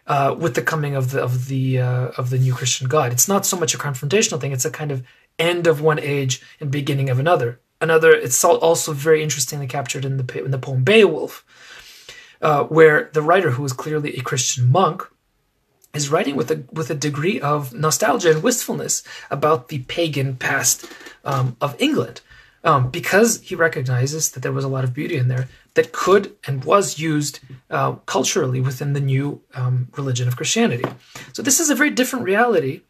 Uh, 0.06 0.36
with 0.38 0.56
the 0.56 0.62
coming 0.62 0.94
of 0.96 1.12
the 1.12 1.24
of 1.24 1.48
the 1.48 1.80
uh, 1.80 2.10
of 2.10 2.30
the 2.30 2.38
new 2.38 2.54
Christian 2.54 2.88
God, 2.88 3.12
it's 3.12 3.28
not 3.28 3.44
so 3.44 3.58
much 3.58 3.74
a 3.74 3.80
confrontational 3.80 4.40
thing; 4.40 4.52
it's 4.52 4.66
a 4.66 4.70
kind 4.70 4.92
of 4.92 5.04
end 5.40 5.66
of 5.66 5.82
one 5.82 6.00
age 6.00 6.44
and 6.60 6.70
beginning 6.70 7.10
of 7.10 7.18
another 7.18 7.60
another 7.82 8.12
it's 8.12 8.44
also 8.44 8.94
very 8.94 9.22
interestingly 9.24 9.68
captured 9.68 10.06
in 10.06 10.18
the 10.18 10.44
in 10.44 10.52
the 10.52 10.58
poem 10.58 10.84
Beowulf, 10.84 11.44
uh, 12.42 12.64
where 12.66 13.10
the 13.14 13.22
writer, 13.22 13.52
who 13.52 13.66
is 13.66 13.74
clearly 13.74 14.16
a 14.16 14.22
Christian 14.22 14.72
monk, 14.72 15.04
is 15.94 16.10
writing 16.10 16.36
with 16.36 16.52
a 16.52 16.64
with 16.72 16.90
a 16.90 16.96
degree 16.96 17.42
of 17.42 17.74
nostalgia 17.74 18.32
and 18.32 18.44
wistfulness 18.44 19.04
about 19.30 19.68
the 19.68 19.80
pagan 19.80 20.36
past 20.36 20.86
um, 21.26 21.58
of 21.60 21.76
England, 21.80 22.22
um, 22.64 22.90
because 22.90 23.42
he 23.42 23.56
recognizes 23.56 24.32
that 24.32 24.42
there 24.42 24.54
was 24.54 24.64
a 24.64 24.70
lot 24.70 24.84
of 24.84 24.94
beauty 24.94 25.18
in 25.18 25.28
there 25.28 25.48
that 25.74 25.92
could 25.92 26.36
and 26.48 26.66
was 26.66 27.00
used 27.00 27.40
uh, 27.70 27.94
culturally 28.06 28.62
within 28.62 28.94
the 28.94 29.00
new 29.00 29.42
um, 29.54 29.88
religion 29.98 30.28
of 30.28 30.36
Christianity. 30.36 30.84
So 31.34 31.42
this 31.42 31.60
is 31.60 31.70
a 31.70 31.76
very 31.76 31.90
different 31.90 32.26
reality 32.26 32.82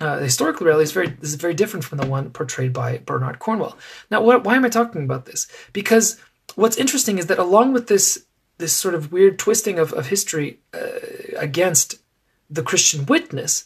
uh, 0.00 0.18
historical 0.18 0.66
is 0.80 0.92
very 0.92 1.08
this 1.08 1.30
is 1.30 1.36
very 1.36 1.54
different 1.54 1.84
from 1.84 1.98
the 1.98 2.06
one 2.06 2.30
portrayed 2.30 2.72
by 2.72 2.98
Bernard 2.98 3.38
Cornwell. 3.38 3.78
Now, 4.10 4.22
what, 4.22 4.44
why 4.44 4.56
am 4.56 4.64
I 4.64 4.68
talking 4.68 5.04
about 5.04 5.26
this? 5.26 5.46
Because 5.72 6.20
what's 6.54 6.76
interesting 6.76 7.18
is 7.18 7.26
that 7.26 7.38
along 7.38 7.72
with 7.72 7.88
this 7.88 8.26
this 8.58 8.72
sort 8.72 8.94
of 8.94 9.12
weird 9.12 9.38
twisting 9.38 9.78
of, 9.78 9.92
of 9.92 10.06
history 10.08 10.60
uh, 10.74 11.36
against 11.36 11.96
the 12.48 12.62
Christian 12.62 13.06
witness, 13.06 13.64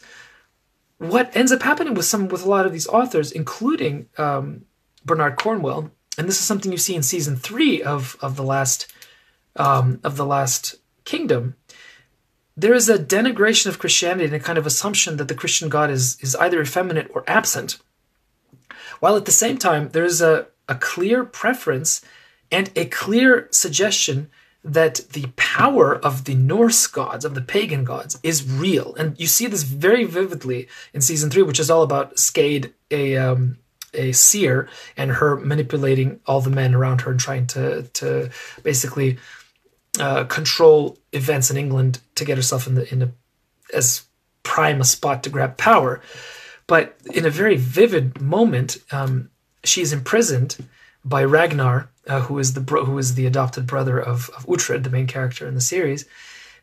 what 0.98 1.34
ends 1.36 1.52
up 1.52 1.62
happening 1.62 1.94
with 1.94 2.06
some 2.06 2.28
with 2.28 2.44
a 2.44 2.48
lot 2.48 2.66
of 2.66 2.72
these 2.72 2.86
authors, 2.86 3.32
including 3.32 4.08
um, 4.18 4.64
Bernard 5.04 5.36
Cornwell, 5.36 5.90
and 6.18 6.28
this 6.28 6.38
is 6.38 6.44
something 6.44 6.72
you 6.72 6.78
see 6.78 6.94
in 6.94 7.02
season 7.02 7.36
three 7.36 7.82
of 7.82 8.16
of 8.20 8.36
the 8.36 8.44
last 8.44 8.92
um, 9.56 10.00
of 10.04 10.16
the 10.16 10.26
last 10.26 10.76
kingdom, 11.04 11.56
there 12.56 12.74
is 12.74 12.88
a 12.88 12.98
denigration 12.98 13.66
of 13.66 13.78
Christianity 13.78 14.24
and 14.24 14.34
a 14.34 14.40
kind 14.40 14.58
of 14.58 14.66
assumption 14.66 15.16
that 15.18 15.28
the 15.28 15.34
Christian 15.34 15.68
God 15.68 15.90
is, 15.90 16.16
is 16.20 16.34
either 16.36 16.60
effeminate 16.60 17.10
or 17.14 17.22
absent. 17.26 17.78
While 19.00 19.16
at 19.16 19.26
the 19.26 19.32
same 19.32 19.58
time, 19.58 19.90
there 19.90 20.04
is 20.04 20.22
a, 20.22 20.46
a 20.68 20.74
clear 20.74 21.24
preference 21.24 22.02
and 22.50 22.70
a 22.74 22.86
clear 22.86 23.48
suggestion 23.50 24.30
that 24.64 24.96
the 25.12 25.26
power 25.36 25.96
of 25.96 26.24
the 26.24 26.34
Norse 26.34 26.86
gods, 26.86 27.24
of 27.24 27.34
the 27.34 27.40
pagan 27.40 27.84
gods, 27.84 28.18
is 28.22 28.48
real. 28.48 28.94
And 28.96 29.18
you 29.18 29.26
see 29.26 29.46
this 29.46 29.62
very 29.62 30.04
vividly 30.04 30.66
in 30.92 31.00
season 31.00 31.30
three, 31.30 31.42
which 31.42 31.60
is 31.60 31.70
all 31.70 31.82
about 31.82 32.16
Skade, 32.16 32.72
a 32.90 33.16
um, 33.16 33.58
a 33.94 34.12
seer, 34.12 34.68
and 34.96 35.10
her 35.12 35.36
manipulating 35.36 36.20
all 36.26 36.40
the 36.40 36.50
men 36.50 36.74
around 36.74 37.02
her 37.02 37.12
and 37.12 37.20
trying 37.20 37.46
to 37.48 37.82
to 37.94 38.30
basically 38.62 39.18
uh, 40.00 40.24
control 40.24 40.98
events 41.12 41.50
in 41.50 41.56
England 41.56 42.00
to 42.14 42.24
get 42.24 42.36
herself 42.36 42.66
in 42.66 42.74
the 42.74 42.92
in 42.92 43.02
a 43.02 43.12
as 43.74 44.04
prime 44.42 44.80
a 44.80 44.84
spot 44.84 45.22
to 45.22 45.30
grab 45.30 45.56
power. 45.56 46.00
But 46.66 46.96
in 47.14 47.24
a 47.24 47.30
very 47.30 47.56
vivid 47.56 48.20
moment, 48.20 48.78
um, 48.90 49.30
she 49.64 49.82
is 49.82 49.92
imprisoned 49.92 50.56
by 51.04 51.24
Ragnar, 51.24 51.88
uh, 52.06 52.20
who 52.22 52.38
is 52.38 52.54
the 52.54 52.60
bro- 52.60 52.84
who 52.84 52.98
is 52.98 53.14
the 53.14 53.26
adopted 53.26 53.66
brother 53.66 53.98
of, 53.98 54.30
of 54.30 54.46
Uhtred, 54.46 54.82
the 54.82 54.90
main 54.90 55.06
character 55.06 55.46
in 55.46 55.54
the 55.54 55.60
series, 55.60 56.04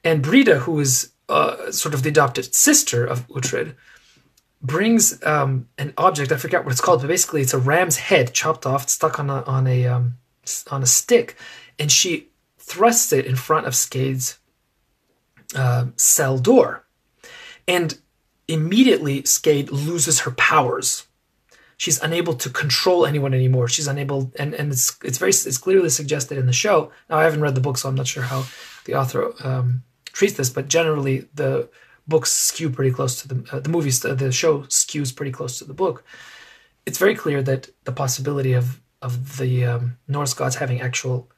and 0.04 0.22
Brida, 0.22 0.60
who 0.60 0.80
is 0.80 1.12
uh, 1.30 1.72
sort 1.72 1.94
of 1.94 2.04
the 2.04 2.10
adopted 2.10 2.54
sister 2.54 3.06
of 3.06 3.28
Uhtred, 3.30 3.76
brings 4.62 5.24
um, 5.26 5.68
an 5.78 5.94
object. 5.98 6.32
I 6.32 6.38
forget 6.38 6.64
what 6.64 6.72
it's 6.72 6.82
called, 6.82 7.02
but 7.02 7.08
basically 7.08 7.42
it's 7.42 7.54
a 7.54 7.60
ram's 7.60 7.98
head 7.98 8.34
chopped 8.34 8.66
off, 8.66 8.90
stuck 8.90 9.20
on 9.20 9.30
a 9.30 9.44
on 9.44 9.68
a 9.68 9.88
um, 9.88 10.18
on 10.70 10.84
a 10.84 10.88
stick, 10.88 11.38
and 11.80 11.92
she 11.92 12.28
thrusts 12.64 13.12
it 13.12 13.26
in 13.26 13.36
front 13.36 13.68
of 13.68 13.74
Skade's 13.74 14.40
uh, 15.56 15.88
cell 15.98 16.38
door. 16.38 16.86
And 17.68 17.98
immediately, 18.48 19.24
Skade 19.24 19.72
loses 19.72 20.22
her 20.22 20.32
powers. 20.32 21.08
She's 21.78 22.02
unable 22.02 22.34
to 22.36 22.50
control 22.50 23.06
anyone 23.06 23.34
anymore. 23.34 23.68
She's 23.68 23.88
unable, 23.88 24.32
and, 24.40 24.54
and 24.54 24.72
it's 24.72 24.98
it's 25.04 25.18
very 25.18 25.32
it's 25.32 25.58
clearly 25.58 25.90
suggested 25.90 26.38
in 26.38 26.46
the 26.46 26.54
show. 26.54 26.92
Now 27.10 27.18
I 27.18 27.24
haven't 27.24 27.42
read 27.42 27.56
the 27.56 27.62
book, 27.62 27.78
so 27.78 27.90
I'm 27.90 27.96
not 27.96 28.08
sure 28.08 28.24
how 28.24 28.46
the 28.86 28.96
author 28.96 29.34
um, 29.44 29.84
treats 30.06 30.36
this, 30.36 30.50
but 30.50 30.70
generally 30.70 31.28
the 31.34 31.70
books 32.08 32.32
skew 32.32 32.70
pretty 32.70 32.92
close 32.92 33.22
to 33.22 33.28
the 33.28 33.38
uh, 33.52 33.60
the 33.60 33.70
movies. 33.70 34.00
The, 34.00 34.16
the 34.16 34.32
show 34.32 34.60
skews 34.64 35.16
pretty 35.16 35.32
close 35.32 35.58
to 35.60 35.66
the 35.66 35.74
book. 35.74 36.04
It's 36.86 36.98
very 36.98 37.16
clear 37.16 37.42
that 37.44 37.70
the 37.84 37.92
possibility 37.92 38.54
of 38.54 38.80
of 39.02 39.38
the 39.38 39.66
um, 39.66 39.98
Norse 40.08 40.34
gods 40.34 40.56
having 40.56 40.80
actual 40.80 41.30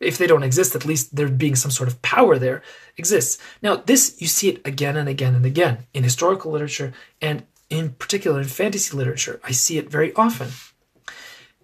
if 0.00 0.18
they 0.18 0.26
don't 0.26 0.42
exist, 0.42 0.74
at 0.74 0.84
least 0.84 1.16
there 1.16 1.28
being 1.28 1.56
some 1.56 1.70
sort 1.70 1.88
of 1.88 2.00
power 2.02 2.38
there 2.38 2.62
exists. 2.96 3.38
Now, 3.62 3.76
this 3.76 4.20
you 4.20 4.26
see 4.26 4.50
it 4.50 4.66
again 4.66 4.96
and 4.96 5.08
again 5.08 5.34
and 5.34 5.44
again 5.44 5.86
in 5.92 6.04
historical 6.04 6.52
literature 6.52 6.92
and 7.20 7.44
in 7.68 7.90
particular 7.90 8.40
in 8.40 8.48
fantasy 8.48 8.96
literature. 8.96 9.40
I 9.44 9.50
see 9.50 9.78
it 9.78 9.90
very 9.90 10.14
often. 10.14 10.48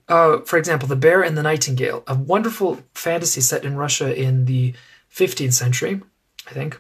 Uh, 0.06 0.40
for 0.40 0.58
example, 0.58 0.86
The 0.86 0.96
Bear 0.96 1.22
and 1.22 1.36
the 1.36 1.42
Nightingale, 1.42 2.02
a 2.06 2.14
wonderful 2.14 2.80
fantasy 2.92 3.40
set 3.40 3.64
in 3.64 3.76
Russia 3.76 4.14
in 4.14 4.44
the 4.44 4.74
15th 5.10 5.54
century, 5.54 6.02
I 6.46 6.50
think. 6.50 6.78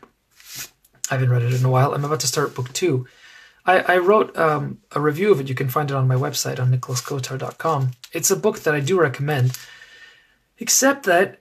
I 1.10 1.14
haven't 1.14 1.30
read 1.30 1.42
it 1.42 1.54
in 1.54 1.64
a 1.64 1.70
while. 1.70 1.94
I'm 1.94 2.04
about 2.04 2.20
to 2.20 2.26
start 2.26 2.54
book 2.54 2.72
two. 2.72 3.06
I, 3.66 3.78
I 3.80 3.98
wrote 3.98 4.36
um, 4.36 4.80
a 4.92 5.00
review 5.00 5.32
of 5.32 5.40
it. 5.40 5.48
You 5.48 5.54
can 5.54 5.68
find 5.68 5.90
it 5.90 5.94
on 5.94 6.08
my 6.08 6.16
website 6.16 6.60
on 6.60 6.70
nicholaskotar.com. 6.70 7.92
It's 8.12 8.30
a 8.30 8.36
book 8.36 8.60
that 8.60 8.74
I 8.74 8.80
do 8.80 9.00
recommend, 9.00 9.58
except 10.58 11.04
that 11.04 11.40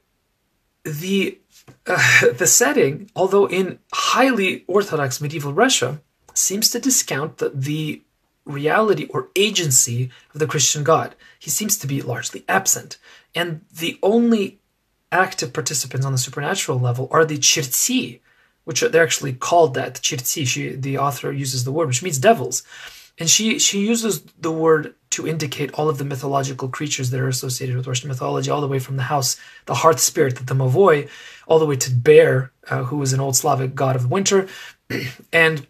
the 0.83 1.39
uh, 1.87 2.31
the 2.37 2.47
setting, 2.47 3.09
although 3.15 3.47
in 3.47 3.79
highly 3.93 4.63
orthodox 4.67 5.21
medieval 5.21 5.53
Russia, 5.53 6.01
seems 6.33 6.69
to 6.71 6.79
discount 6.79 7.37
the, 7.37 7.51
the 7.53 8.01
reality 8.45 9.05
or 9.09 9.29
agency 9.35 10.09
of 10.33 10.39
the 10.39 10.47
Christian 10.47 10.83
God. 10.83 11.15
He 11.39 11.49
seems 11.49 11.77
to 11.77 11.87
be 11.87 12.01
largely 12.01 12.43
absent, 12.47 12.97
and 13.35 13.61
the 13.73 13.97
only 14.03 14.59
active 15.11 15.53
participants 15.53 16.05
on 16.05 16.11
the 16.11 16.17
supernatural 16.17 16.79
level 16.79 17.07
are 17.11 17.23
the 17.23 17.37
chirtsi, 17.37 18.19
which 18.63 18.81
are, 18.81 18.89
they're 18.89 19.03
actually 19.03 19.33
called 19.33 19.75
that. 19.75 19.95
Chirtsi, 19.95 20.81
the 20.81 20.97
author 20.97 21.31
uses 21.31 21.63
the 21.63 21.71
word, 21.71 21.87
which 21.87 22.03
means 22.03 22.17
devils, 22.17 22.63
and 23.19 23.29
she 23.29 23.59
she 23.59 23.85
uses 23.85 24.23
the 24.39 24.51
word 24.51 24.95
to 25.11 25.27
indicate 25.27 25.71
all 25.73 25.89
of 25.89 25.99
the 25.99 26.05
mythological 26.05 26.67
creatures 26.67 27.11
that 27.11 27.19
are 27.19 27.27
associated 27.27 27.75
with 27.75 27.85
Russian 27.85 28.09
mythology, 28.09 28.49
all 28.49 28.61
the 28.61 28.67
way 28.67 28.79
from 28.79 28.97
the 28.97 29.03
house, 29.03 29.37
the 29.65 29.75
hearth 29.75 29.99
spirit, 29.99 30.35
the 30.35 30.43
Domovoi, 30.43 31.07
all 31.47 31.59
the 31.59 31.67
way 31.67 31.75
to 31.75 31.91
Bear, 31.91 32.51
uh, 32.69 32.83
who 32.83 33.01
is 33.03 33.13
an 33.13 33.19
old 33.19 33.35
Slavic 33.35 33.75
god 33.75 33.95
of 33.95 34.09
winter, 34.09 34.47
and 35.33 35.67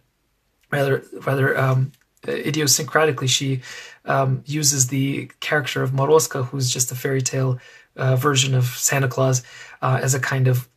rather 0.70 1.04
rather 1.26 1.58
um, 1.58 1.92
idiosyncratically, 2.22 3.28
she 3.28 3.60
um, 4.06 4.42
uses 4.46 4.88
the 4.88 5.30
character 5.40 5.82
of 5.82 5.90
Morozka, 5.90 6.46
who's 6.46 6.70
just 6.70 6.90
a 6.92 6.94
fairy 6.94 7.22
tale 7.22 7.58
uh, 7.96 8.16
version 8.16 8.54
of 8.54 8.64
Santa 8.64 9.08
Claus, 9.08 9.42
uh, 9.82 10.00
as 10.02 10.14
a 10.14 10.20
kind 10.20 10.48
of 10.48 10.68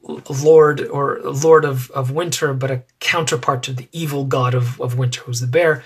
lord 0.44 0.82
or 0.88 1.20
lord 1.24 1.66
of, 1.66 1.90
of 1.92 2.12
winter, 2.12 2.54
but 2.54 2.72
a 2.72 2.84
counterpart 3.00 3.64
to 3.64 3.74
the 3.74 3.88
evil 3.92 4.26
god 4.26 4.54
of, 4.54 4.80
of 4.82 4.98
winter, 4.98 5.22
who's 5.22 5.40
the 5.40 5.48
bear. 5.48 5.84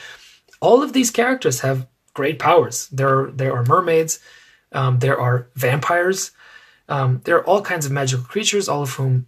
All 0.61 0.81
of 0.83 0.93
these 0.93 1.11
characters 1.11 1.61
have 1.61 1.87
great 2.13 2.39
powers. 2.39 2.87
There 2.89 3.19
are, 3.19 3.31
there 3.31 3.55
are 3.55 3.65
mermaids, 3.65 4.19
um, 4.71 4.99
there 4.99 5.19
are 5.19 5.47
vampires, 5.55 6.31
um, 6.87 7.21
there 7.23 7.37
are 7.37 7.45
all 7.45 7.61
kinds 7.61 7.85
of 7.85 7.91
magical 7.91 8.25
creatures, 8.25 8.69
all 8.69 8.83
of 8.83 8.91
whom 8.91 9.27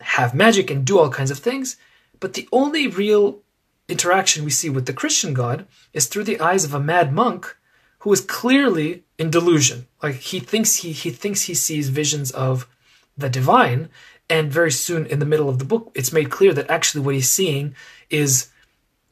have 0.00 0.34
magic 0.34 0.70
and 0.70 0.84
do 0.84 0.98
all 0.98 1.10
kinds 1.10 1.30
of 1.30 1.38
things. 1.38 1.76
But 2.20 2.34
the 2.34 2.48
only 2.52 2.86
real 2.86 3.40
interaction 3.88 4.44
we 4.44 4.50
see 4.50 4.70
with 4.70 4.86
the 4.86 4.92
Christian 4.92 5.34
God 5.34 5.66
is 5.92 6.06
through 6.06 6.24
the 6.24 6.40
eyes 6.40 6.64
of 6.64 6.74
a 6.74 6.80
mad 6.80 7.12
monk 7.12 7.56
who 8.00 8.12
is 8.12 8.20
clearly 8.20 9.04
in 9.18 9.30
delusion. 9.30 9.86
Like 10.02 10.16
he 10.16 10.40
thinks 10.40 10.76
he 10.76 10.92
he 10.92 11.10
thinks 11.10 11.42
he 11.42 11.54
sees 11.54 11.88
visions 11.88 12.30
of 12.32 12.68
the 13.16 13.28
divine, 13.28 13.88
and 14.28 14.52
very 14.52 14.72
soon 14.72 15.06
in 15.06 15.18
the 15.18 15.26
middle 15.26 15.48
of 15.48 15.58
the 15.58 15.64
book, 15.64 15.92
it's 15.94 16.12
made 16.12 16.30
clear 16.30 16.52
that 16.54 16.70
actually 16.70 17.02
what 17.04 17.14
he's 17.14 17.30
seeing 17.30 17.74
is 18.10 18.48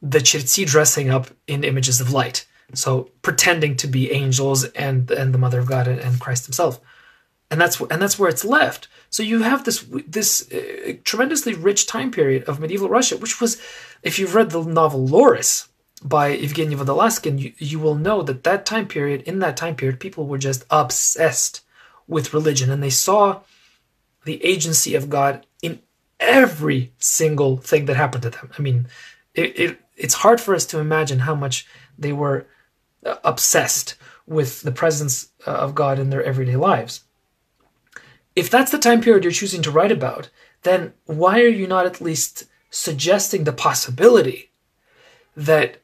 the 0.01 0.19
Chirtsi 0.19 0.65
dressing 0.65 1.09
up 1.09 1.27
in 1.47 1.63
images 1.63 2.01
of 2.01 2.11
light. 2.11 2.45
So 2.73 3.09
pretending 3.21 3.75
to 3.77 3.87
be 3.87 4.11
angels 4.11 4.63
and 4.63 5.11
and 5.11 5.33
the 5.33 5.37
Mother 5.37 5.59
of 5.59 5.67
God 5.67 5.87
and, 5.87 6.19
Christ 6.19 6.45
Himself, 6.45 6.79
and 7.49 7.59
that's 7.59 7.79
and 7.81 8.01
that's 8.01 8.17
where 8.17 8.29
it's 8.29 8.45
left. 8.45 8.87
So 9.09 9.23
you 9.23 9.41
have 9.41 9.65
this 9.65 9.85
this 10.07 10.49
uh, 10.51 10.93
tremendously 11.03 11.53
rich 11.53 11.85
time 11.85 12.11
period 12.11 12.43
of 12.45 12.59
medieval 12.59 12.87
Russia, 12.87 13.17
which 13.17 13.41
was, 13.41 13.61
if 14.03 14.17
you've 14.17 14.35
read 14.35 14.51
the 14.51 14.63
novel 14.63 15.05
Laurus 15.05 15.67
by 16.01 16.35
Evgeny 16.35 16.75
Vodolazkin, 16.77 17.39
you, 17.39 17.53
you 17.57 17.77
will 17.77 17.95
know 17.95 18.21
that 18.21 18.43
that 18.45 18.65
time 18.65 18.87
period, 18.87 19.21
in 19.23 19.39
that 19.39 19.57
time 19.57 19.75
period, 19.75 19.99
people 19.99 20.25
were 20.25 20.37
just 20.37 20.63
obsessed 20.69 21.61
with 22.07 22.33
religion, 22.33 22.71
and 22.71 22.81
they 22.81 22.89
saw 22.89 23.41
the 24.23 24.43
agency 24.45 24.95
of 24.95 25.09
God 25.09 25.45
in 25.61 25.81
every 26.19 26.93
single 26.97 27.57
thing 27.57 27.85
that 27.85 27.97
happened 27.97 28.23
to 28.23 28.29
them. 28.29 28.49
I 28.57 28.61
mean, 28.61 28.87
it, 29.33 29.59
it 29.59 29.81
it's 30.01 30.15
hard 30.15 30.41
for 30.41 30.55
us 30.55 30.65
to 30.67 30.79
imagine 30.79 31.19
how 31.19 31.35
much 31.35 31.67
they 31.97 32.11
were 32.11 32.47
uh, 33.05 33.15
obsessed 33.23 33.95
with 34.25 34.61
the 34.61 34.71
presence 34.71 35.29
uh, 35.45 35.51
of 35.51 35.75
God 35.75 35.99
in 35.99 36.09
their 36.09 36.23
everyday 36.23 36.55
lives. 36.55 37.03
If 38.35 38.49
that's 38.49 38.71
the 38.71 38.79
time 38.79 39.01
period 39.01 39.23
you're 39.23 39.31
choosing 39.31 39.61
to 39.61 39.71
write 39.71 39.91
about, 39.91 40.29
then 40.63 40.93
why 41.05 41.41
are 41.41 41.47
you 41.47 41.67
not 41.67 41.85
at 41.85 42.01
least 42.01 42.45
suggesting 42.69 43.43
the 43.43 43.53
possibility 43.53 44.51
that 45.35 45.77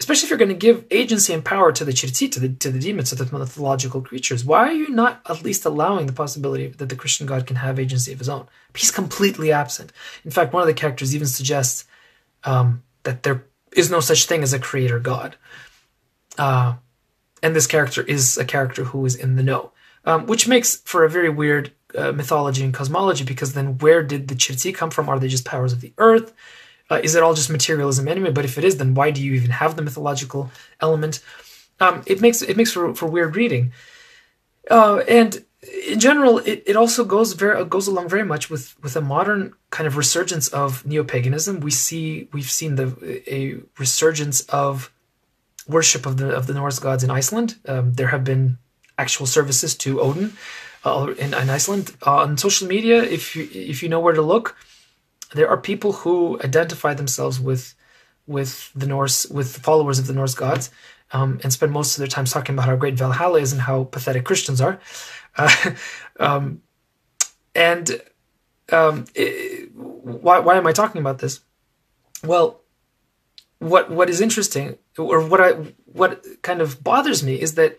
especially 0.00 0.26
if 0.26 0.30
you're 0.30 0.38
going 0.38 0.48
to 0.48 0.54
give 0.54 0.84
agency 0.90 1.32
and 1.32 1.44
power 1.44 1.70
to 1.70 1.84
the 1.84 1.92
chirtsi, 1.92 2.30
to 2.32 2.40
the, 2.40 2.48
to 2.48 2.72
the 2.72 2.80
demons, 2.80 3.10
to 3.10 3.14
the 3.14 3.38
mythological 3.38 4.00
creatures, 4.00 4.44
why 4.44 4.66
are 4.68 4.72
you 4.72 4.88
not 4.88 5.20
at 5.28 5.44
least 5.44 5.64
allowing 5.64 6.06
the 6.06 6.12
possibility 6.12 6.66
that 6.66 6.88
the 6.88 6.96
Christian 6.96 7.24
God 7.24 7.46
can 7.46 7.54
have 7.54 7.78
agency 7.78 8.12
of 8.12 8.18
his 8.18 8.28
own? 8.28 8.48
He's 8.74 8.90
completely 8.90 9.52
absent. 9.52 9.92
In 10.24 10.32
fact, 10.32 10.52
one 10.52 10.62
of 10.62 10.66
the 10.66 10.74
characters 10.74 11.14
even 11.14 11.28
suggests 11.28 11.84
um, 12.42 12.82
that 13.04 13.22
there 13.22 13.44
is 13.74 13.90
no 13.90 14.00
such 14.00 14.26
thing 14.26 14.42
as 14.42 14.52
a 14.52 14.58
creator 14.58 14.98
God. 14.98 15.36
Uh, 16.38 16.74
and 17.42 17.56
this 17.56 17.66
character 17.66 18.02
is 18.02 18.38
a 18.38 18.44
character 18.44 18.84
who 18.84 19.04
is 19.04 19.14
in 19.14 19.36
the 19.36 19.42
know, 19.42 19.72
um, 20.04 20.26
which 20.26 20.46
makes 20.46 20.76
for 20.84 21.04
a 21.04 21.10
very 21.10 21.28
weird 21.28 21.72
uh, 21.96 22.12
mythology 22.12 22.64
and 22.64 22.74
cosmology 22.74 23.24
because 23.24 23.52
then 23.52 23.78
where 23.78 24.02
did 24.02 24.28
the 24.28 24.34
chirtsi 24.34 24.74
come 24.74 24.90
from? 24.90 25.08
Are 25.08 25.18
they 25.18 25.28
just 25.28 25.44
powers 25.44 25.72
of 25.72 25.80
the 25.80 25.92
earth? 25.98 26.32
Uh, 26.90 27.00
is 27.02 27.14
it 27.14 27.22
all 27.22 27.34
just 27.34 27.50
materialism 27.50 28.08
anyway? 28.08 28.30
But 28.30 28.44
if 28.44 28.58
it 28.58 28.64
is, 28.64 28.76
then 28.76 28.94
why 28.94 29.10
do 29.10 29.22
you 29.22 29.34
even 29.34 29.50
have 29.50 29.76
the 29.76 29.82
mythological 29.82 30.50
element? 30.80 31.22
Um, 31.80 32.02
it 32.06 32.20
makes 32.20 32.42
it 32.42 32.56
makes 32.56 32.72
for, 32.72 32.94
for 32.94 33.06
weird 33.06 33.34
reading, 33.34 33.72
uh, 34.70 34.98
and 35.08 35.44
in 35.62 36.00
general, 36.00 36.38
it, 36.38 36.62
it 36.66 36.76
also 36.76 37.04
goes 37.04 37.34
very 37.34 37.64
goes 37.64 37.86
along 37.86 38.08
very 38.08 38.24
much 38.24 38.50
with 38.50 38.74
with 38.82 38.96
a 38.96 39.00
modern 39.00 39.54
kind 39.70 39.86
of 39.86 39.96
resurgence 39.96 40.48
of 40.48 40.84
neo 40.84 41.04
paganism. 41.04 41.60
We 41.60 41.70
see 41.70 42.28
we've 42.32 42.50
seen 42.50 42.74
the 42.74 42.88
a 43.32 43.60
resurgence 43.78 44.40
of 44.48 44.92
worship 45.68 46.04
of 46.04 46.16
the 46.16 46.30
of 46.30 46.46
the 46.48 46.54
Norse 46.54 46.80
gods 46.80 47.04
in 47.04 47.10
Iceland. 47.10 47.56
Um, 47.68 47.92
there 47.92 48.08
have 48.08 48.24
been 48.24 48.58
actual 48.98 49.26
services 49.26 49.76
to 49.76 50.00
Odin 50.00 50.32
uh, 50.84 51.14
in, 51.18 51.32
in, 51.32 51.50
Iceland 51.50 51.94
uh, 52.04 52.16
on 52.16 52.36
social 52.36 52.66
media. 52.66 53.02
If 53.02 53.36
you 53.36 53.48
if 53.52 53.82
you 53.82 53.88
know 53.88 54.00
where 54.00 54.14
to 54.14 54.22
look, 54.22 54.56
there 55.34 55.48
are 55.48 55.56
people 55.56 55.92
who 55.92 56.40
identify 56.42 56.94
themselves 56.94 57.38
with 57.38 57.74
with 58.26 58.72
the 58.74 58.86
Norse, 58.86 59.26
with 59.26 59.56
followers 59.56 59.98
of 59.98 60.06
the 60.06 60.12
Norse 60.12 60.34
gods, 60.34 60.70
um, 61.12 61.40
and 61.42 61.52
spend 61.52 61.72
most 61.72 61.96
of 61.96 61.98
their 61.98 62.08
time 62.08 62.24
talking 62.24 62.54
about 62.54 62.66
how 62.66 62.76
great 62.76 62.94
Valhalla 62.94 63.40
is 63.40 63.52
and 63.52 63.62
how 63.62 63.84
pathetic 63.84 64.24
Christians 64.24 64.60
are. 64.60 64.80
Uh, 65.36 65.72
um, 66.20 66.62
and 67.54 68.00
um, 68.70 69.04
it, 69.14 69.74
why, 69.74 70.38
why 70.38 70.56
am 70.56 70.66
I 70.66 70.72
talking 70.72 71.00
about 71.00 71.18
this? 71.18 71.40
Well, 72.24 72.60
what 73.58 73.90
what 73.90 74.10
is 74.10 74.20
interesting, 74.20 74.78
or 74.98 75.24
what 75.24 75.40
I 75.40 75.52
what 75.84 76.24
kind 76.42 76.60
of 76.60 76.82
bothers 76.82 77.22
me, 77.22 77.40
is 77.40 77.54
that 77.54 77.78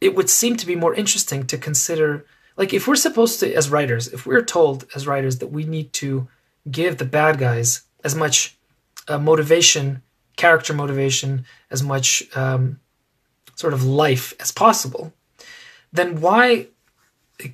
it 0.00 0.14
would 0.14 0.30
seem 0.30 0.56
to 0.56 0.66
be 0.66 0.76
more 0.76 0.94
interesting 0.94 1.46
to 1.46 1.58
consider, 1.58 2.24
like, 2.56 2.72
if 2.72 2.86
we're 2.86 2.96
supposed 2.96 3.40
to, 3.40 3.52
as 3.52 3.70
writers, 3.70 4.08
if 4.08 4.26
we're 4.26 4.44
told 4.44 4.86
as 4.94 5.06
writers 5.06 5.38
that 5.38 5.48
we 5.48 5.64
need 5.64 5.92
to 5.94 6.28
give 6.70 6.98
the 6.98 7.04
bad 7.04 7.38
guys 7.38 7.82
as 8.04 8.14
much 8.14 8.57
uh, 9.08 9.18
motivation, 9.18 10.02
character 10.36 10.72
motivation, 10.74 11.44
as 11.70 11.82
much 11.82 12.22
um, 12.36 12.78
sort 13.54 13.74
of 13.74 13.84
life 13.84 14.34
as 14.40 14.52
possible, 14.52 15.12
then 15.92 16.20
why 16.20 16.68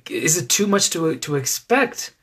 is 0.09 0.37
it 0.37 0.49
too 0.49 0.67
much 0.67 0.89
to 0.89 1.15
to 1.17 1.35
expect 1.35 2.13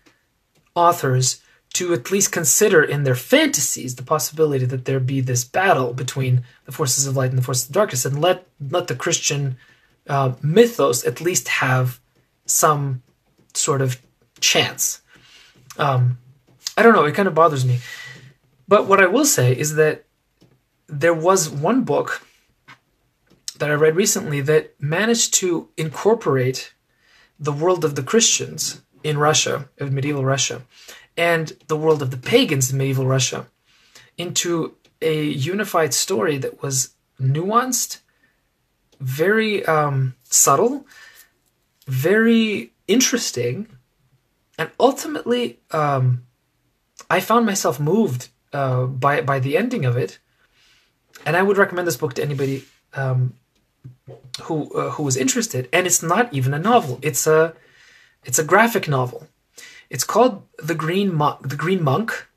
authors 0.74 1.42
to 1.74 1.94
at 1.94 2.10
least 2.10 2.32
consider 2.32 2.82
in 2.82 3.04
their 3.04 3.14
fantasies 3.14 3.94
the 3.94 4.02
possibility 4.02 4.66
that 4.66 4.84
there 4.84 5.00
be 5.00 5.20
this 5.20 5.44
battle 5.44 5.94
between 5.94 6.44
the 6.66 6.72
forces 6.72 7.06
of 7.06 7.16
light 7.16 7.30
and 7.30 7.38
the 7.38 7.42
forces 7.42 7.68
of 7.68 7.74
darkness, 7.74 8.04
and 8.04 8.20
let 8.20 8.46
let 8.70 8.86
the 8.88 8.94
Christian 8.94 9.56
uh, 10.08 10.32
mythos 10.42 11.04
at 11.04 11.20
least 11.20 11.48
have 11.48 12.00
some 12.46 13.02
sort 13.54 13.80
of 13.80 14.00
chance. 14.40 15.00
Um, 15.78 16.18
I 16.76 16.82
don't 16.82 16.94
know. 16.94 17.04
It 17.04 17.14
kind 17.14 17.28
of 17.28 17.34
bothers 17.34 17.64
me. 17.64 17.78
But 18.72 18.86
what 18.86 19.02
I 19.02 19.06
will 19.06 19.26
say 19.26 19.52
is 19.52 19.74
that 19.74 20.06
there 20.86 21.12
was 21.12 21.50
one 21.50 21.84
book 21.84 22.26
that 23.58 23.70
I 23.70 23.74
read 23.74 23.96
recently 23.96 24.40
that 24.40 24.80
managed 24.80 25.34
to 25.34 25.68
incorporate 25.76 26.72
the 27.38 27.52
world 27.52 27.84
of 27.84 27.96
the 27.96 28.02
Christians 28.02 28.80
in 29.04 29.18
Russia, 29.18 29.68
of 29.78 29.92
medieval 29.92 30.24
Russia, 30.24 30.62
and 31.18 31.52
the 31.66 31.76
world 31.76 32.00
of 32.00 32.10
the 32.12 32.16
pagans 32.16 32.72
in 32.72 32.78
medieval 32.78 33.06
Russia 33.06 33.46
into 34.16 34.74
a 35.02 35.22
unified 35.22 35.92
story 35.92 36.38
that 36.38 36.62
was 36.62 36.94
nuanced, 37.20 38.00
very 39.00 39.66
um, 39.66 40.14
subtle, 40.22 40.86
very 41.86 42.72
interesting, 42.88 43.68
and 44.56 44.70
ultimately 44.80 45.58
um, 45.72 46.24
I 47.10 47.20
found 47.20 47.44
myself 47.44 47.78
moved 47.78 48.30
uh, 48.52 48.86
by 48.86 49.20
by 49.20 49.38
the 49.38 49.56
ending 49.56 49.84
of 49.84 49.96
it, 49.96 50.18
and 51.24 51.36
I 51.36 51.42
would 51.42 51.56
recommend 51.56 51.86
this 51.86 51.96
book 51.96 52.14
to 52.14 52.22
anybody 52.22 52.64
um, 52.94 53.34
who 54.42 54.72
uh, 54.74 54.90
who 54.90 55.06
is 55.08 55.16
interested. 55.16 55.68
And 55.72 55.86
it's 55.86 56.02
not 56.02 56.32
even 56.32 56.54
a 56.54 56.58
novel; 56.58 56.98
it's 57.02 57.26
a 57.26 57.54
it's 58.24 58.38
a 58.38 58.44
graphic 58.44 58.88
novel. 58.88 59.28
It's 59.90 60.04
called 60.04 60.42
the 60.58 60.74
Green 60.74 61.14
Monk. 61.14 61.48
The 61.48 61.56
Green 61.56 61.82
Monk. 61.82 62.28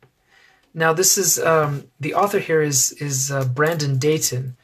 Now, 0.74 0.92
this 0.92 1.18
is 1.18 1.40
um, 1.40 1.86
the 2.00 2.14
author 2.14 2.40
here 2.40 2.62
is 2.62 2.92
is 2.94 3.32
uh, 3.32 3.46
Brandon 3.46 3.98
Dayton. 3.98 4.58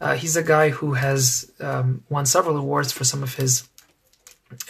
Uh, 0.00 0.14
he's 0.14 0.36
a 0.36 0.42
guy 0.42 0.70
who 0.70 0.94
has 0.94 1.52
um, 1.60 2.04
won 2.08 2.24
several 2.24 2.56
awards 2.56 2.92
for 2.92 3.04
some 3.04 3.22
of 3.22 3.34
his 3.34 3.68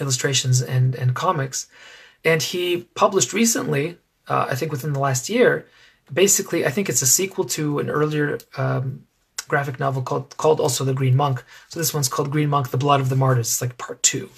illustrations 0.01 0.61
and 0.61 0.94
and 0.94 1.14
comics, 1.14 1.68
and 2.24 2.42
he 2.42 2.88
published 2.94 3.33
recently 3.33 3.98
uh, 4.29 4.46
I 4.51 4.55
think 4.55 4.72
within 4.72 4.92
the 4.92 5.01
last 5.01 5.29
year. 5.29 5.66
Basically, 6.12 6.64
I 6.64 6.71
think 6.71 6.88
it's 6.88 7.03
a 7.03 7.07
sequel 7.07 7.44
to 7.44 7.79
an 7.79 7.90
earlier 7.90 8.38
um, 8.57 9.07
graphic 9.47 9.81
novel 9.81 10.03
called 10.03 10.37
called 10.37 10.61
also 10.61 10.85
The 10.85 10.94
Green 10.94 11.16
Monk. 11.16 11.44
So 11.68 11.81
this 11.81 11.92
one's 11.92 12.09
called 12.09 12.31
Green 12.31 12.49
Monk: 12.49 12.71
The 12.71 12.79
Blood 12.79 13.01
of 13.01 13.09
the 13.09 13.16
Martyrs. 13.16 13.49
It's 13.49 13.61
like 13.61 13.77
part 13.79 14.03
two, 14.03 14.31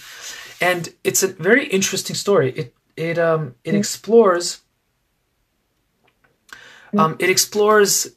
and 0.61 0.93
it's 1.05 1.23
a 1.23 1.29
very 1.29 1.67
interesting 1.67 2.17
story. 2.17 2.53
It 2.53 2.75
it 2.97 3.19
um 3.19 3.55
it 3.65 3.73
mm. 3.73 3.79
explores 3.79 4.61
mm. 6.93 7.01
um 7.01 7.17
it 7.19 7.31
explores 7.31 8.09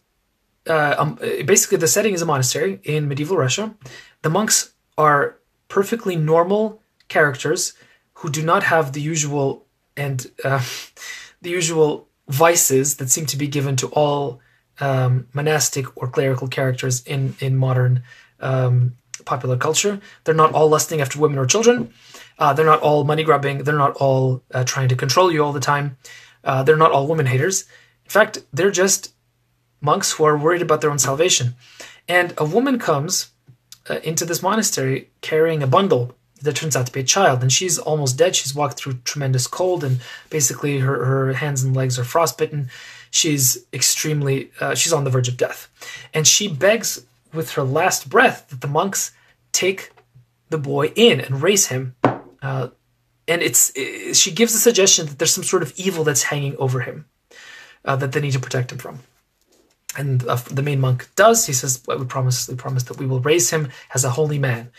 uh, 0.68 0.96
um, 0.98 1.16
basically 1.46 1.78
the 1.78 1.88
setting 1.88 2.14
is 2.14 2.22
a 2.22 2.26
monastery 2.26 2.80
in 2.84 3.08
medieval 3.08 3.38
Russia. 3.38 3.76
The 4.22 4.30
monks 4.30 4.74
are 4.98 5.38
perfectly 5.68 6.16
normal 6.16 6.82
characters 7.08 7.74
who 8.14 8.30
do 8.30 8.42
not 8.42 8.64
have 8.64 8.94
the 8.94 9.02
usual 9.02 9.66
and 9.98 10.26
uh, 10.44 10.64
the 11.42 11.50
usual 11.50 12.08
vices 12.28 12.98
that 12.98 13.10
seem 13.10 13.26
to 13.28 13.38
be 13.38 13.48
given 13.48 13.76
to 13.78 13.88
all 13.88 14.40
um, 14.80 15.28
monastic 15.34 15.86
or 15.98 16.08
clerical 16.08 16.48
characters 16.48 17.04
in 17.06 17.36
in 17.40 17.56
modern 17.56 18.04
um, 18.40 18.96
popular 19.26 19.58
culture. 19.58 20.00
They're 20.24 20.36
not 20.36 20.54
all 20.54 20.70
lusting 20.70 21.02
after 21.02 21.20
women 21.20 21.38
or 21.38 21.46
children. 21.46 21.94
Uh, 22.40 22.54
they're 22.54 22.66
not 22.66 22.82
all 22.82 23.04
money 23.04 23.24
grubbing. 23.24 23.60
They're 23.60 23.78
not 23.78 23.96
all 23.98 24.44
uh, 24.54 24.64
trying 24.64 24.90
to 24.90 24.96
control 24.96 25.32
you 25.32 25.44
all 25.44 25.54
the 25.54 25.60
time. 25.60 25.98
Uh, 26.44 26.64
they're 26.64 26.78
not 26.78 26.92
all 26.92 27.08
woman 27.08 27.26
haters. 27.26 27.62
In 28.06 28.10
fact, 28.10 28.40
they're 28.52 28.72
just 28.72 29.14
monks 29.82 30.14
who 30.14 30.24
are 30.24 30.38
worried 30.38 30.62
about 30.62 30.82
their 30.82 30.92
own 30.92 31.00
salvation. 31.00 31.56
And 32.08 32.34
a 32.38 32.46
woman 32.46 32.80
comes 32.80 33.32
uh, 33.90 34.00
into 34.04 34.26
this 34.26 34.42
monastery 34.42 35.10
carrying 35.22 35.62
a 35.64 35.68
bundle. 35.68 36.16
That 36.44 36.56
turns 36.56 36.76
out 36.76 36.86
to 36.86 36.92
be 36.92 37.00
a 37.00 37.04
child, 37.04 37.42
and 37.42 37.52
she's 37.52 37.80
almost 37.80 38.18
dead. 38.18 38.36
She's 38.36 38.54
walked 38.54 38.78
through 38.78 39.00
tremendous 39.06 39.48
cold, 39.48 39.84
and 39.84 40.00
basically 40.30 40.80
her, 40.80 41.06
her 41.06 41.34
hands 41.34 41.64
and 41.64 41.76
legs 41.76 41.98
are 41.98 42.04
frostbitten. 42.04 42.70
She's 43.12 43.66
extremely, 43.72 44.52
uh, 44.60 44.76
she's 44.76 44.94
on 44.94 45.04
the 45.04 45.10
verge 45.10 45.30
of 45.30 45.38
death. 45.38 45.70
And 46.14 46.28
she 46.28 46.48
begs 46.48 47.06
with 47.34 47.52
her 47.54 47.64
last 47.64 48.10
breath 48.10 48.50
that 48.50 48.62
the 48.62 48.68
monks 48.68 49.12
take 49.52 49.92
the 50.50 50.58
boy 50.58 50.88
in 50.96 51.20
and 51.20 51.42
raise 51.42 51.68
him. 51.68 51.96
Uh, 52.42 52.70
and 53.28 53.42
it's 53.42 53.72
it, 53.76 54.16
she 54.16 54.32
gives 54.32 54.54
a 54.54 54.60
suggestion 54.60 55.06
that 55.08 55.18
there's 55.18 55.34
some 55.34 55.44
sort 55.44 55.64
of 55.64 55.74
evil 55.78 56.04
that's 56.04 56.24
hanging 56.24 56.56
over 56.58 56.82
him 56.82 57.06
uh, 57.86 57.96
that 57.96 58.12
they 58.12 58.22
need 58.22 58.34
to 58.34 58.40
protect 58.40 58.72
him 58.72 58.78
from. 58.78 59.00
And 59.98 60.26
uh, 60.28 60.36
the 60.50 60.62
main 60.62 60.80
monk 60.80 61.10
does. 61.16 61.46
He 61.46 61.54
says, 61.54 61.82
"We 61.88 62.06
promise, 62.06 62.48
we 62.48 62.56
promise 62.56 62.84
that 62.84 62.98
we 62.98 63.06
will 63.06 63.20
raise 63.20 63.50
him 63.52 63.70
as 63.94 64.04
a 64.04 64.10
holy 64.10 64.40
man." 64.40 64.72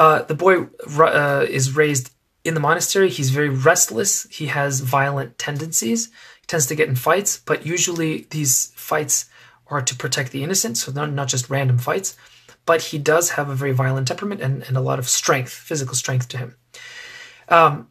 Uh, 0.00 0.22
the 0.22 0.34
boy 0.34 0.66
uh, 0.98 1.44
is 1.46 1.76
raised 1.76 2.10
in 2.42 2.54
the 2.54 2.60
monastery. 2.60 3.10
He's 3.10 3.28
very 3.28 3.50
restless. 3.50 4.26
He 4.30 4.46
has 4.46 4.80
violent 4.80 5.36
tendencies. 5.36 6.06
He 6.40 6.46
tends 6.46 6.66
to 6.68 6.74
get 6.74 6.88
in 6.88 6.96
fights, 6.96 7.42
but 7.44 7.66
usually 7.66 8.26
these 8.30 8.72
fights 8.74 9.28
are 9.66 9.82
to 9.82 9.94
protect 9.94 10.32
the 10.32 10.42
innocent, 10.42 10.78
so 10.78 10.90
not 10.90 11.12
not 11.12 11.28
just 11.28 11.50
random 11.50 11.76
fights. 11.76 12.16
But 12.64 12.80
he 12.80 12.98
does 12.98 13.32
have 13.36 13.50
a 13.50 13.54
very 13.54 13.72
violent 13.72 14.08
temperament 14.08 14.40
and, 14.40 14.62
and 14.62 14.76
a 14.76 14.80
lot 14.80 14.98
of 14.98 15.06
strength, 15.06 15.52
physical 15.52 15.94
strength 15.94 16.28
to 16.28 16.38
him. 16.38 16.56
Um, 17.50 17.88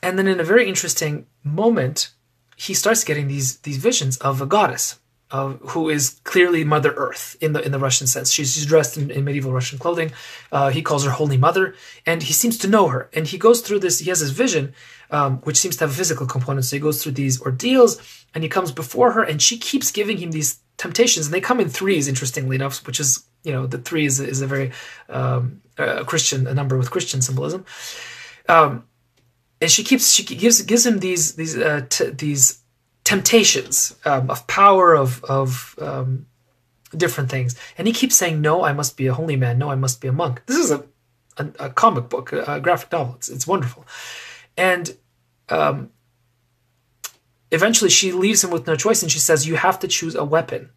and 0.00 0.16
then 0.16 0.28
in 0.28 0.38
a 0.38 0.44
very 0.44 0.68
interesting 0.68 1.26
moment, 1.42 2.10
he 2.54 2.72
starts 2.72 3.02
getting 3.02 3.26
these 3.26 3.56
these 3.66 3.78
visions 3.78 4.16
of 4.18 4.40
a 4.40 4.46
goddess, 4.46 5.00
who 5.32 5.88
is 5.88 6.20
clearly 6.24 6.62
Mother 6.62 6.92
Earth 6.92 7.36
in 7.40 7.54
the 7.54 7.62
in 7.62 7.72
the 7.72 7.78
Russian 7.78 8.06
sense. 8.06 8.30
She's, 8.30 8.52
she's 8.52 8.66
dressed 8.66 8.98
in, 8.98 9.10
in, 9.10 9.24
medieval 9.24 9.52
Russian 9.52 9.78
clothing. 9.78 10.12
Uh, 10.50 10.68
he 10.68 10.82
calls 10.82 11.04
her 11.04 11.10
Holy 11.10 11.38
Mother, 11.38 11.74
and 12.04 12.22
he 12.22 12.34
seems 12.34 12.58
to 12.58 12.68
know 12.68 12.88
her. 12.88 13.08
And 13.14 13.26
he 13.26 13.38
goes 13.38 13.62
through 13.62 13.78
this. 13.78 14.00
He 14.00 14.10
has 14.10 14.20
this 14.20 14.30
vision, 14.30 14.74
um, 15.10 15.38
which 15.38 15.56
seems 15.56 15.76
to 15.76 15.84
have 15.84 15.90
a 15.90 15.94
physical 15.94 16.26
component. 16.26 16.66
So 16.66 16.76
he 16.76 16.80
goes 16.80 17.02
through 17.02 17.12
these 17.12 17.40
ordeals, 17.40 17.98
and 18.34 18.44
he 18.44 18.50
comes 18.50 18.72
before 18.72 19.12
her, 19.12 19.22
and 19.22 19.40
she 19.40 19.56
keeps 19.56 19.90
giving 19.90 20.18
him 20.18 20.32
these 20.32 20.60
temptations, 20.76 21.26
and 21.26 21.34
they 21.34 21.40
come 21.40 21.60
in 21.60 21.70
threes. 21.70 22.08
Interestingly 22.08 22.56
enough, 22.56 22.86
which 22.86 23.00
is 23.00 23.24
you 23.42 23.52
know 23.52 23.66
the 23.66 23.78
three 23.78 24.04
is, 24.04 24.20
is 24.20 24.42
a 24.42 24.46
very 24.46 24.72
um, 25.08 25.62
a 25.78 26.04
Christian 26.04 26.46
a 26.46 26.52
number 26.52 26.76
with 26.76 26.90
Christian 26.90 27.22
symbolism. 27.22 27.64
Um, 28.50 28.84
and 29.62 29.70
she 29.70 29.84
keeps 29.84 30.12
she 30.12 30.24
gives 30.24 30.60
gives 30.62 30.84
him 30.84 30.98
these 30.98 31.36
these 31.36 31.56
uh, 31.56 31.86
t- 31.88 32.10
these 32.10 32.61
temptations 33.04 33.96
um, 34.04 34.30
of 34.30 34.46
power 34.46 34.94
of 34.94 35.24
of 35.24 35.74
um, 35.80 36.26
different 36.96 37.30
things, 37.30 37.56
and 37.78 37.86
he 37.86 37.92
keeps 37.92 38.16
saying, 38.16 38.40
"No, 38.40 38.64
I 38.64 38.72
must 38.72 38.96
be 38.96 39.06
a 39.06 39.14
holy 39.14 39.36
man. 39.36 39.58
No, 39.58 39.70
I 39.70 39.74
must 39.74 40.00
be 40.00 40.08
a 40.08 40.12
monk." 40.12 40.42
This 40.46 40.58
is 40.58 40.70
a 40.70 40.84
a, 41.38 41.48
a 41.58 41.70
comic 41.70 42.08
book, 42.08 42.32
a, 42.32 42.44
a, 42.56 42.60
graphic 42.60 42.92
novel. 42.92 43.14
It's 43.16 43.28
it's 43.28 43.46
wonderful, 43.46 43.86
and 44.56 44.96
um, 45.48 45.90
eventually 47.50 47.90
she 47.90 48.12
leaves 48.12 48.44
him 48.44 48.50
with 48.50 48.66
no 48.66 48.76
choice, 48.76 49.02
and 49.02 49.10
she 49.10 49.18
says, 49.18 49.46
"You 49.46 49.56
have 49.56 49.78
to 49.80 49.88
choose 49.88 50.14
a 50.14 50.24
weapon." 50.24 50.70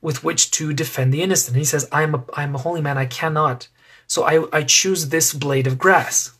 With 0.00 0.24
which 0.24 0.50
to 0.58 0.72
defend 0.72 1.14
the 1.14 1.22
innocent. 1.22 1.54
And 1.54 1.60
he 1.60 1.64
says, 1.64 1.88
I'm 1.92 2.16
a, 2.16 2.24
I'm 2.34 2.56
a 2.56 2.58
holy 2.58 2.80
man, 2.80 2.98
I 2.98 3.06
cannot. 3.06 3.68
So 4.08 4.24
I, 4.24 4.44
I 4.52 4.62
choose 4.64 5.10
this 5.10 5.32
blade 5.32 5.68
of 5.68 5.78
grass. 5.78 6.32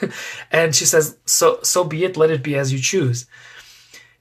and 0.50 0.74
she 0.74 0.84
says, 0.84 1.16
"So 1.24 1.60
so 1.62 1.84
be 1.84 2.04
it. 2.04 2.16
Let 2.16 2.30
it 2.30 2.42
be 2.42 2.56
as 2.56 2.72
you 2.72 2.80
choose." 2.80 3.26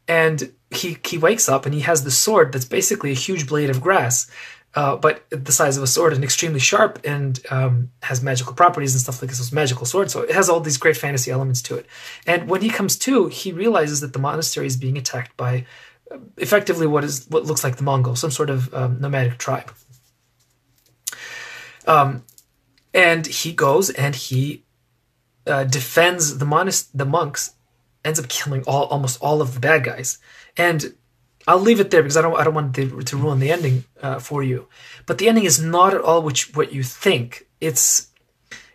And 0.08 0.54
he 0.70 0.98
he 1.06 1.18
wakes 1.18 1.48
up 1.48 1.66
and 1.66 1.74
he 1.74 1.82
has 1.82 2.04
the 2.04 2.12
sword 2.12 2.52
that's 2.52 2.66
basically 2.66 3.12
a 3.12 3.16
huge 3.16 3.48
blade 3.48 3.70
of 3.70 3.82
grass, 3.82 4.30
uh, 4.76 4.96
but 4.96 5.24
the 5.30 5.52
size 5.52 5.78
of 5.78 5.84
a 5.84 5.88
sword 5.88 6.14
and 6.14 6.24
extremely 6.24 6.60
sharp 6.60 7.00
and 7.06 7.40
um, 7.52 7.92
has 8.02 8.24
magical 8.24 8.54
properties 8.54 8.94
and 8.94 9.02
stuff 9.02 9.22
like 9.22 9.30
this. 9.30 9.40
It's 9.40 9.52
magical 9.52 9.86
sword, 9.86 10.10
so 10.10 10.22
it 10.22 10.32
has 10.32 10.50
all 10.50 10.60
these 10.60 10.78
great 10.78 10.98
fantasy 10.98 11.32
elements 11.32 11.62
to 11.64 11.76
it. 11.76 11.86
And 12.26 12.50
when 12.50 12.62
he 12.62 12.70
comes 12.70 12.98
to, 13.00 13.28
he 13.28 13.52
realizes 13.52 14.02
that 14.02 14.14
the 14.14 14.20
monastery 14.20 14.68
is 14.68 14.76
being 14.76 14.98
attacked 14.98 15.38
by 15.38 15.66
uh, 16.12 16.18
effectively 16.38 16.88
what 16.88 17.04
is 17.04 17.28
what 17.30 17.46
looks 17.46 17.64
like 17.64 17.78
the 17.78 17.84
Mongols, 17.84 18.20
some 18.20 18.32
sort 18.32 18.50
of 18.50 18.74
um, 18.74 19.00
nomadic 19.00 19.38
tribe. 19.38 19.72
Um, 21.86 22.24
and 22.94 23.26
he 23.26 23.54
goes 23.54 23.90
and 23.90 24.16
he 24.16 24.64
uh, 25.46 25.66
defends 25.66 26.38
the 26.38 26.46
monast- 26.46 26.90
the 26.94 27.06
monks, 27.06 27.54
ends 28.04 28.20
up 28.20 28.28
killing 28.28 28.64
all 28.68 28.86
almost 28.86 29.22
all 29.22 29.42
of 29.42 29.54
the 29.54 29.60
bad 29.60 29.84
guys. 29.84 30.18
And 30.58 30.94
I'll 31.48 31.60
leave 31.60 31.80
it 31.80 31.92
there 31.92 32.02
because 32.02 32.18
I 32.18 32.22
don't 32.22 32.38
I 32.40 32.44
don't 32.44 32.54
want 32.54 32.76
to, 32.76 33.02
to 33.02 33.18
ruin 33.18 33.40
the 33.40 33.52
ending 33.52 33.86
uh, 34.02 34.20
for 34.20 34.44
you. 34.44 34.68
But 35.06 35.18
the 35.18 35.28
ending 35.28 35.46
is 35.46 35.62
not 35.62 35.94
at 35.94 36.02
all 36.02 36.22
which 36.22 36.56
what 36.56 36.74
you 36.74 36.84
think. 36.84 37.48
It's 37.60 38.12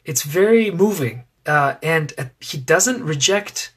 it's 0.05 0.23
very 0.23 0.71
moving, 0.71 1.25
uh, 1.47 1.77
and 1.83 2.13
uh, 2.19 2.27
he 2.41 2.59
doesn't 2.59 3.03
reject. 3.03 3.73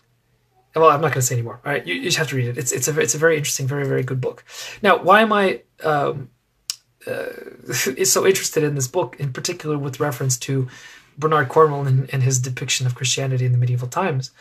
Well, 0.76 0.90
I'm 0.90 1.02
not 1.02 1.10
going 1.10 1.16
to 1.16 1.22
say 1.22 1.36
anymore. 1.36 1.60
All 1.66 1.72
right, 1.72 1.86
you, 1.86 1.96
you, 1.96 2.04
just 2.04 2.18
have 2.18 2.30
to 2.30 2.36
read 2.38 2.48
it. 2.48 2.58
It's 2.58 2.72
it's 2.72 2.88
a 2.88 3.00
it's 3.00 3.16
a 3.16 3.18
very 3.18 3.38
interesting, 3.38 3.68
very 3.68 3.86
very 3.86 4.04
good 4.04 4.22
book. 4.22 4.44
Now, 4.82 5.02
why 5.02 5.22
am 5.22 5.34
I 5.34 5.62
um, 5.84 6.30
uh, 7.08 7.26
so 7.74 8.26
interested 8.26 8.64
in 8.64 8.76
this 8.76 8.88
book 8.88 9.16
in 9.20 9.34
particular 9.34 9.78
with 9.78 10.00
reference 10.00 10.38
to 10.40 10.68
Bernard 11.18 11.50
Cornwell 11.50 11.86
and, 11.86 12.10
and 12.14 12.24
his 12.24 12.40
depiction 12.40 12.88
of 12.88 12.96
Christianity 12.96 13.46
in 13.46 13.52
the 13.52 13.58
medieval 13.58 13.88
times 13.88 14.32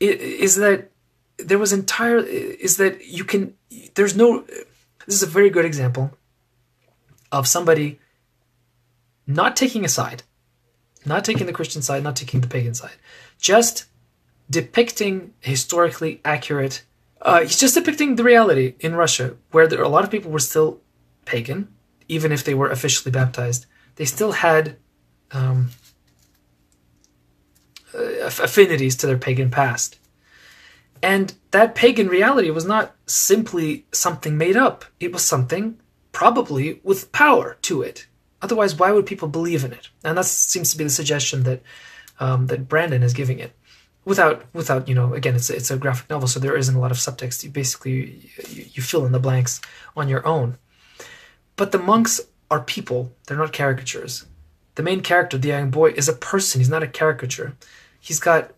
is 0.00 0.56
that 0.56 0.90
there 1.38 1.58
was 1.58 1.72
entire 1.72 2.18
is 2.18 2.76
that 2.76 3.06
you 3.06 3.24
can 3.24 3.54
there's 3.94 4.16
no 4.16 4.42
this 5.06 5.14
is 5.14 5.22
a 5.22 5.26
very 5.26 5.50
good 5.50 5.64
example 5.64 6.10
of 7.32 7.46
somebody 7.46 7.98
not 9.26 9.56
taking 9.56 9.84
a 9.84 9.88
side 9.88 10.22
not 11.04 11.24
taking 11.24 11.46
the 11.46 11.52
christian 11.52 11.82
side 11.82 12.02
not 12.02 12.16
taking 12.16 12.40
the 12.40 12.48
pagan 12.48 12.74
side 12.74 12.96
just 13.38 13.86
depicting 14.50 15.34
historically 15.40 16.20
accurate 16.24 16.84
uh, 17.22 17.40
he's 17.40 17.58
just 17.58 17.74
depicting 17.74 18.16
the 18.16 18.24
reality 18.24 18.74
in 18.80 18.94
russia 18.94 19.36
where 19.50 19.66
there, 19.66 19.82
a 19.82 19.88
lot 19.88 20.04
of 20.04 20.10
people 20.10 20.30
were 20.30 20.38
still 20.38 20.80
pagan 21.24 21.68
even 22.08 22.32
if 22.32 22.44
they 22.44 22.54
were 22.54 22.70
officially 22.70 23.10
baptized. 23.10 23.66
They 23.96 24.04
still 24.04 24.32
had 24.32 24.76
um, 25.32 25.70
affinities 28.26 28.96
to 28.96 29.06
their 29.06 29.18
pagan 29.18 29.50
past. 29.50 29.98
And 31.02 31.34
that 31.50 31.74
pagan 31.74 32.08
reality 32.08 32.50
was 32.50 32.64
not 32.64 32.94
simply 33.06 33.86
something 33.92 34.36
made 34.36 34.56
up, 34.56 34.84
it 35.00 35.12
was 35.12 35.22
something 35.22 35.78
probably 36.12 36.80
with 36.82 37.12
power 37.12 37.58
to 37.62 37.82
it. 37.82 38.06
Otherwise, 38.42 38.74
why 38.74 38.92
would 38.92 39.06
people 39.06 39.28
believe 39.28 39.64
in 39.64 39.72
it? 39.72 39.88
And 40.04 40.16
that 40.16 40.24
seems 40.24 40.70
to 40.70 40.78
be 40.78 40.84
the 40.84 40.90
suggestion 40.90 41.42
that 41.44 41.62
um, 42.18 42.46
that 42.46 42.68
Brandon 42.68 43.02
is 43.02 43.12
giving 43.12 43.38
it, 43.38 43.52
without 44.04 44.44
without 44.54 44.88
you 44.88 44.94
know 44.94 45.12
again 45.12 45.34
it's 45.34 45.50
it's 45.50 45.70
a 45.70 45.76
graphic 45.76 46.08
novel, 46.08 46.28
so 46.28 46.40
there 46.40 46.56
isn't 46.56 46.74
a 46.74 46.80
lot 46.80 46.90
of 46.90 46.96
subtext. 46.96 47.44
You 47.44 47.50
basically 47.50 48.30
you, 48.48 48.64
you 48.72 48.82
fill 48.82 49.04
in 49.04 49.12
the 49.12 49.18
blanks 49.18 49.60
on 49.96 50.08
your 50.08 50.26
own. 50.26 50.58
But 51.56 51.72
the 51.72 51.78
monks 51.78 52.20
are 52.50 52.60
people; 52.60 53.12
they're 53.26 53.36
not 53.36 53.52
caricatures. 53.52 54.26
The 54.76 54.82
main 54.82 55.00
character, 55.00 55.38
the 55.38 55.48
young 55.48 55.70
boy, 55.70 55.90
is 55.90 56.08
a 56.08 56.12
person. 56.12 56.60
He's 56.60 56.70
not 56.70 56.82
a 56.82 56.88
caricature 56.88 57.56
he's 58.06 58.20
got 58.20 58.52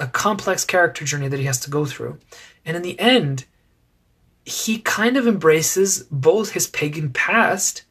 a 0.00 0.08
complex 0.08 0.64
character 0.64 1.04
journey 1.04 1.28
that 1.28 1.38
he 1.38 1.46
has 1.46 1.60
to 1.60 1.70
go 1.70 1.84
through. 1.86 2.18
And 2.64 2.76
in 2.76 2.82
the 2.82 2.98
end, 2.98 3.44
he 4.44 4.80
kind 4.80 5.16
of 5.16 5.24
embraces 5.24 6.02
both 6.10 6.50
his 6.50 6.66
pagan 6.66 7.12
past 7.12 7.84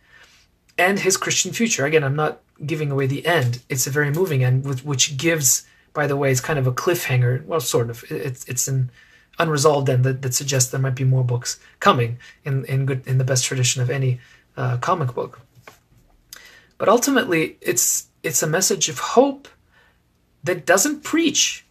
and 0.77 0.99
his 0.99 1.15
Christian 1.15 1.53
future. 1.53 1.85
Again, 1.85 2.03
I'm 2.03 2.17
not 2.17 2.41
giving 2.65 2.91
away 2.91 3.07
the 3.07 3.25
end. 3.25 3.61
It's 3.69 3.87
a 3.87 3.89
very 3.89 4.11
moving 4.11 4.43
end, 4.43 4.65
which 4.83 5.15
gives, 5.15 5.65
by 5.93 6.07
the 6.07 6.17
way, 6.17 6.29
it's 6.29 6.41
kind 6.41 6.59
of 6.59 6.67
a 6.67 6.73
cliffhanger. 6.73 7.45
Well, 7.45 7.61
sort 7.61 7.89
of. 7.89 8.03
It's 8.09 8.43
it's 8.49 8.67
an 8.67 8.91
unresolved 9.39 9.89
end 9.89 10.03
that, 10.03 10.21
that 10.23 10.33
suggests 10.33 10.71
there 10.71 10.81
might 10.81 10.95
be 10.95 11.05
more 11.05 11.23
books 11.23 11.57
coming 11.79 12.17
in 12.43 12.65
in 12.65 12.85
good 12.85 13.07
in 13.07 13.17
the 13.17 13.23
best 13.23 13.45
tradition 13.45 13.81
of 13.81 13.89
any 13.89 14.19
uh, 14.57 14.75
comic 14.77 15.13
book. 15.13 15.39
But 16.77 16.89
ultimately, 16.89 17.55
it's 17.61 18.09
it's 18.23 18.43
a 18.43 18.47
message 18.47 18.89
of 18.89 18.99
hope 18.99 19.47
that 20.43 20.65
doesn't 20.65 21.03
preach. 21.03 21.65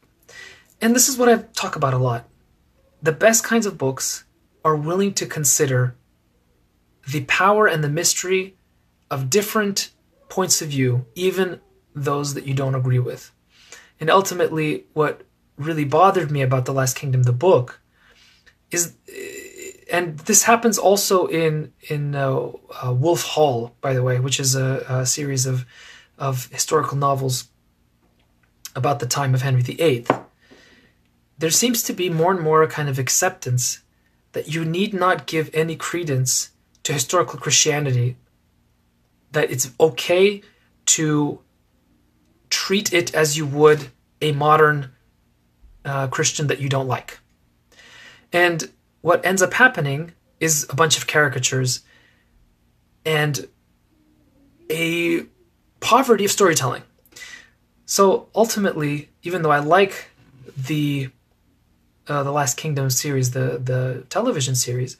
And 0.80 0.94
this 0.94 1.08
is 1.08 1.18
what 1.18 1.28
I 1.28 1.36
talk 1.54 1.76
about 1.76 1.94
a 1.94 1.98
lot. 1.98 2.28
The 3.02 3.12
best 3.12 3.44
kinds 3.44 3.66
of 3.66 3.78
books 3.78 4.24
are 4.64 4.76
willing 4.76 5.14
to 5.14 5.26
consider 5.26 5.96
the 7.08 7.24
power 7.24 7.66
and 7.66 7.82
the 7.82 7.88
mystery 7.88 8.56
of 9.10 9.30
different 9.30 9.90
points 10.28 10.62
of 10.62 10.68
view, 10.68 11.06
even 11.14 11.60
those 11.94 12.34
that 12.34 12.46
you 12.46 12.54
don't 12.54 12.74
agree 12.74 12.98
with. 12.98 13.32
And 13.98 14.10
ultimately, 14.10 14.84
what 14.92 15.22
really 15.56 15.84
bothered 15.84 16.30
me 16.30 16.42
about 16.42 16.64
The 16.64 16.72
Last 16.72 16.96
Kingdom, 16.96 17.24
the 17.24 17.32
book, 17.32 17.80
is, 18.70 18.94
and 19.90 20.18
this 20.20 20.44
happens 20.44 20.78
also 20.78 21.26
in 21.26 21.72
in 21.88 22.14
uh, 22.14 22.52
uh, 22.84 22.92
Wolf 22.92 23.22
Hall, 23.22 23.74
by 23.80 23.92
the 23.92 24.02
way, 24.02 24.20
which 24.20 24.38
is 24.38 24.54
a, 24.54 24.84
a 24.88 25.06
series 25.06 25.46
of 25.46 25.66
of 26.18 26.46
historical 26.46 26.96
novels 26.96 27.48
about 28.74 29.00
the 29.00 29.06
time 29.06 29.34
of 29.34 29.42
Henry 29.42 29.62
VIII, 29.62 30.06
there 31.38 31.50
seems 31.50 31.82
to 31.84 31.92
be 31.92 32.10
more 32.10 32.32
and 32.32 32.40
more 32.40 32.62
a 32.62 32.68
kind 32.68 32.88
of 32.88 32.98
acceptance 32.98 33.80
that 34.32 34.48
you 34.48 34.64
need 34.64 34.94
not 34.94 35.26
give 35.26 35.50
any 35.52 35.76
credence 35.76 36.50
to 36.82 36.92
historical 36.92 37.38
Christianity, 37.38 38.16
that 39.32 39.50
it's 39.50 39.70
okay 39.80 40.42
to 40.86 41.40
treat 42.48 42.92
it 42.92 43.14
as 43.14 43.36
you 43.36 43.46
would 43.46 43.88
a 44.20 44.32
modern 44.32 44.90
uh, 45.84 46.08
Christian 46.08 46.46
that 46.48 46.60
you 46.60 46.68
don't 46.68 46.88
like. 46.88 47.20
And 48.32 48.70
what 49.00 49.24
ends 49.24 49.42
up 49.42 49.54
happening 49.54 50.12
is 50.38 50.66
a 50.68 50.74
bunch 50.74 50.96
of 50.98 51.06
caricatures 51.06 51.80
and 53.04 53.48
a 54.70 55.24
poverty 55.80 56.24
of 56.24 56.30
storytelling. 56.30 56.82
So 57.90 58.28
ultimately, 58.36 59.08
even 59.24 59.42
though 59.42 59.50
I 59.50 59.58
like 59.58 60.10
the 60.56 61.10
uh, 62.06 62.22
the 62.22 62.30
Last 62.30 62.56
Kingdom 62.56 62.88
series, 62.88 63.32
the 63.32 63.58
the 63.58 64.06
television 64.08 64.54
series, 64.54 64.96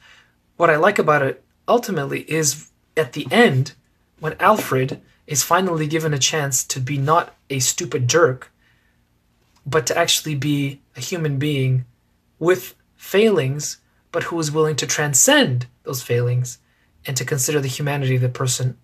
what 0.57 0.71
I 0.71 0.75
like 0.75 0.99
about 0.99 1.23
it 1.23 1.45
ultimately 1.69 2.23
is 2.23 2.69
at 2.97 3.13
the 3.13 3.29
end 3.31 3.75
when 4.19 4.35
Alfred 4.41 5.01
is 5.29 5.45
finally 5.45 5.87
given 5.87 6.13
a 6.13 6.19
chance 6.19 6.65
to 6.65 6.81
be 6.81 6.99
not 6.99 7.33
a 7.49 7.61
stupid 7.61 8.09
jerk, 8.09 8.51
but 9.65 9.87
to 9.87 9.97
actually 9.97 10.35
be 10.35 10.81
a 10.97 11.01
human 11.01 11.39
being 11.39 11.85
with 12.41 12.75
failings, 12.97 13.79
but 14.11 14.25
who 14.25 14.41
is 14.41 14.51
willing 14.51 14.75
to 14.75 14.87
transcend 14.89 15.69
those 15.85 16.03
failings 16.03 16.59
and 17.07 17.17
to 17.17 17.25
consider 17.25 17.61
the 17.61 17.69
humanity 17.69 18.17
of 18.17 18.23
the 18.23 18.29
person 18.29 18.77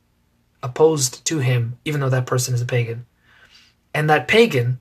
opposed 0.63 1.25
to 1.25 1.41
him, 1.41 1.77
even 1.85 2.01
though 2.01 2.09
that 2.09 2.25
person 2.25 2.55
is 2.55 2.63
a 2.63 2.67
pagan. 2.67 3.05
And 3.97 4.11
that 4.11 4.29
pagan, 4.29 4.79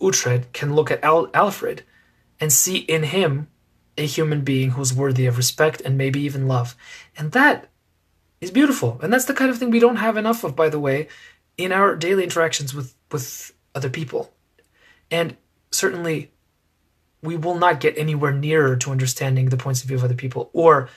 Uhtred, 0.00 0.52
can 0.52 0.74
look 0.74 0.90
at 0.90 1.04
Al- 1.04 1.30
Alfred 1.32 1.84
and 2.40 2.52
see 2.52 2.78
in 2.78 3.04
him 3.04 3.46
a 3.96 4.04
human 4.04 4.40
being 4.40 4.70
who's 4.70 4.92
worthy 4.92 5.26
of 5.26 5.36
respect 5.36 5.80
and 5.82 5.96
maybe 5.96 6.20
even 6.22 6.48
love. 6.48 6.74
And 7.16 7.30
that 7.30 7.68
is 8.40 8.50
beautiful. 8.50 8.98
And 9.00 9.12
that's 9.12 9.26
the 9.26 9.32
kind 9.32 9.48
of 9.48 9.58
thing 9.58 9.70
we 9.70 9.78
don't 9.78 10.02
have 10.02 10.16
enough 10.16 10.42
of, 10.42 10.56
by 10.56 10.68
the 10.68 10.80
way, 10.80 11.06
in 11.56 11.70
our 11.70 11.94
daily 11.94 12.24
interactions 12.24 12.74
with, 12.74 12.96
with 13.12 13.52
other 13.76 13.88
people. 13.88 14.32
And 15.08 15.36
certainly, 15.70 16.32
we 17.22 17.36
will 17.36 17.58
not 17.58 17.78
get 17.78 17.96
anywhere 17.96 18.32
nearer 18.32 18.74
to 18.74 18.90
understanding 18.90 19.50
the 19.50 19.56
points 19.56 19.82
of 19.82 19.86
view 19.86 19.98
of 19.98 20.02
other 20.02 20.14
people 20.14 20.50
or 20.52 20.88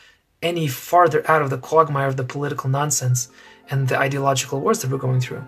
any 0.41 0.67
farther 0.67 1.29
out 1.29 1.43
of 1.43 1.51
the 1.51 1.59
quagmire 1.59 2.07
of 2.07 2.17
the 2.17 2.23
political 2.23 2.71
nonsense 2.71 3.29
and 3.69 3.87
the 3.87 3.99
ideological 3.99 4.61
wars 4.61 4.81
that 4.81 4.89
we're 4.89 4.97
going 4.97 5.21
through 5.21 5.43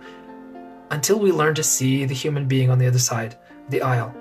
until 0.91 1.19
we 1.19 1.31
learn 1.31 1.55
to 1.55 1.63
see 1.63 2.05
the 2.05 2.13
human 2.13 2.47
being 2.47 2.69
on 2.69 2.79
the 2.79 2.87
other 2.87 2.99
side 2.99 3.35
the 3.69 3.81
aisle. 3.81 4.15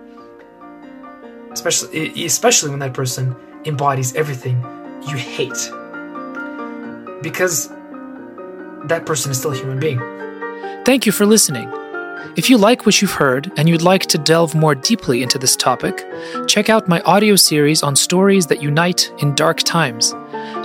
Especially, 1.52 2.24
especially 2.24 2.70
when 2.70 2.78
that 2.80 2.94
person 2.94 3.36
embodies 3.64 4.14
everything 4.14 4.62
you 5.06 5.16
hate. 5.16 5.70
Because 7.22 7.68
that 8.88 9.04
person 9.06 9.30
is 9.30 9.38
still 9.38 9.52
a 9.52 9.56
human 9.56 9.78
being. 9.78 9.98
Thank 10.84 11.06
you 11.06 11.12
for 11.12 11.26
listening. 11.26 11.70
If 12.36 12.50
you 12.50 12.58
like 12.58 12.84
what 12.84 13.00
you've 13.00 13.12
heard 13.12 13.52
and 13.56 13.68
you'd 13.68 13.82
like 13.82 14.06
to 14.06 14.18
delve 14.18 14.54
more 14.54 14.74
deeply 14.74 15.22
into 15.22 15.38
this 15.38 15.56
topic, 15.56 16.04
check 16.46 16.68
out 16.68 16.88
my 16.88 17.00
audio 17.02 17.36
series 17.36 17.82
on 17.82 17.94
stories 17.94 18.46
that 18.48 18.62
unite 18.62 19.12
in 19.18 19.34
dark 19.34 19.58
times, 19.58 20.12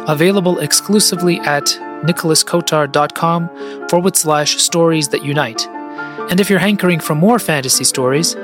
available 0.07 0.59
exclusively 0.59 1.39
at 1.41 1.65
nicholaskotar.com 2.03 3.87
forward 3.89 4.15
slash 4.15 4.57
stories 4.57 5.09
that 5.09 5.23
unite. 5.23 5.67
And 6.29 6.39
if 6.39 6.49
you're 6.49 6.59
hankering 6.59 6.99
for 6.99 7.15
more 7.15 7.39
fantasy 7.39 7.83
stories, 7.83 8.35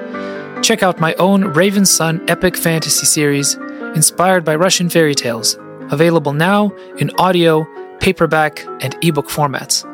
check 0.63 0.81
out 0.81 0.99
my 0.99 1.13
own 1.15 1.43
Raven 1.43 1.85
Son 1.85 2.23
epic 2.27 2.57
fantasy 2.57 3.05
series 3.05 3.53
inspired 3.95 4.43
by 4.43 4.55
Russian 4.55 4.89
fairy 4.89 5.13
tales, 5.13 5.55
available 5.91 6.33
now 6.33 6.71
in 6.97 7.11
audio, 7.19 7.67
paperback, 7.99 8.65
and 8.81 8.95
ebook 9.03 9.27
formats. 9.27 9.85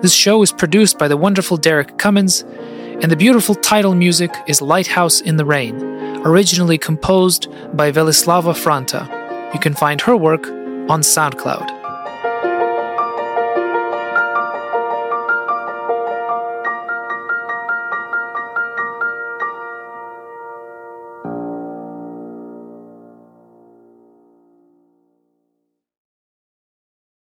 This 0.00 0.14
show 0.14 0.42
is 0.42 0.50
produced 0.50 0.98
by 0.98 1.08
the 1.08 1.16
wonderful 1.18 1.58
Derek 1.58 1.98
Cummins, 1.98 2.40
and 2.40 3.10
the 3.10 3.16
beautiful 3.16 3.54
title 3.54 3.94
music 3.94 4.34
is 4.46 4.62
Lighthouse 4.62 5.20
in 5.20 5.36
the 5.36 5.44
Rain, 5.44 5.76
originally 6.24 6.78
composed 6.78 7.48
by 7.76 7.92
Velislava 7.92 8.54
Franta. 8.54 9.06
You 9.52 9.60
can 9.60 9.74
find 9.74 10.00
her 10.00 10.16
work 10.16 10.46
on 10.46 11.02
SoundCloud. 11.02 11.79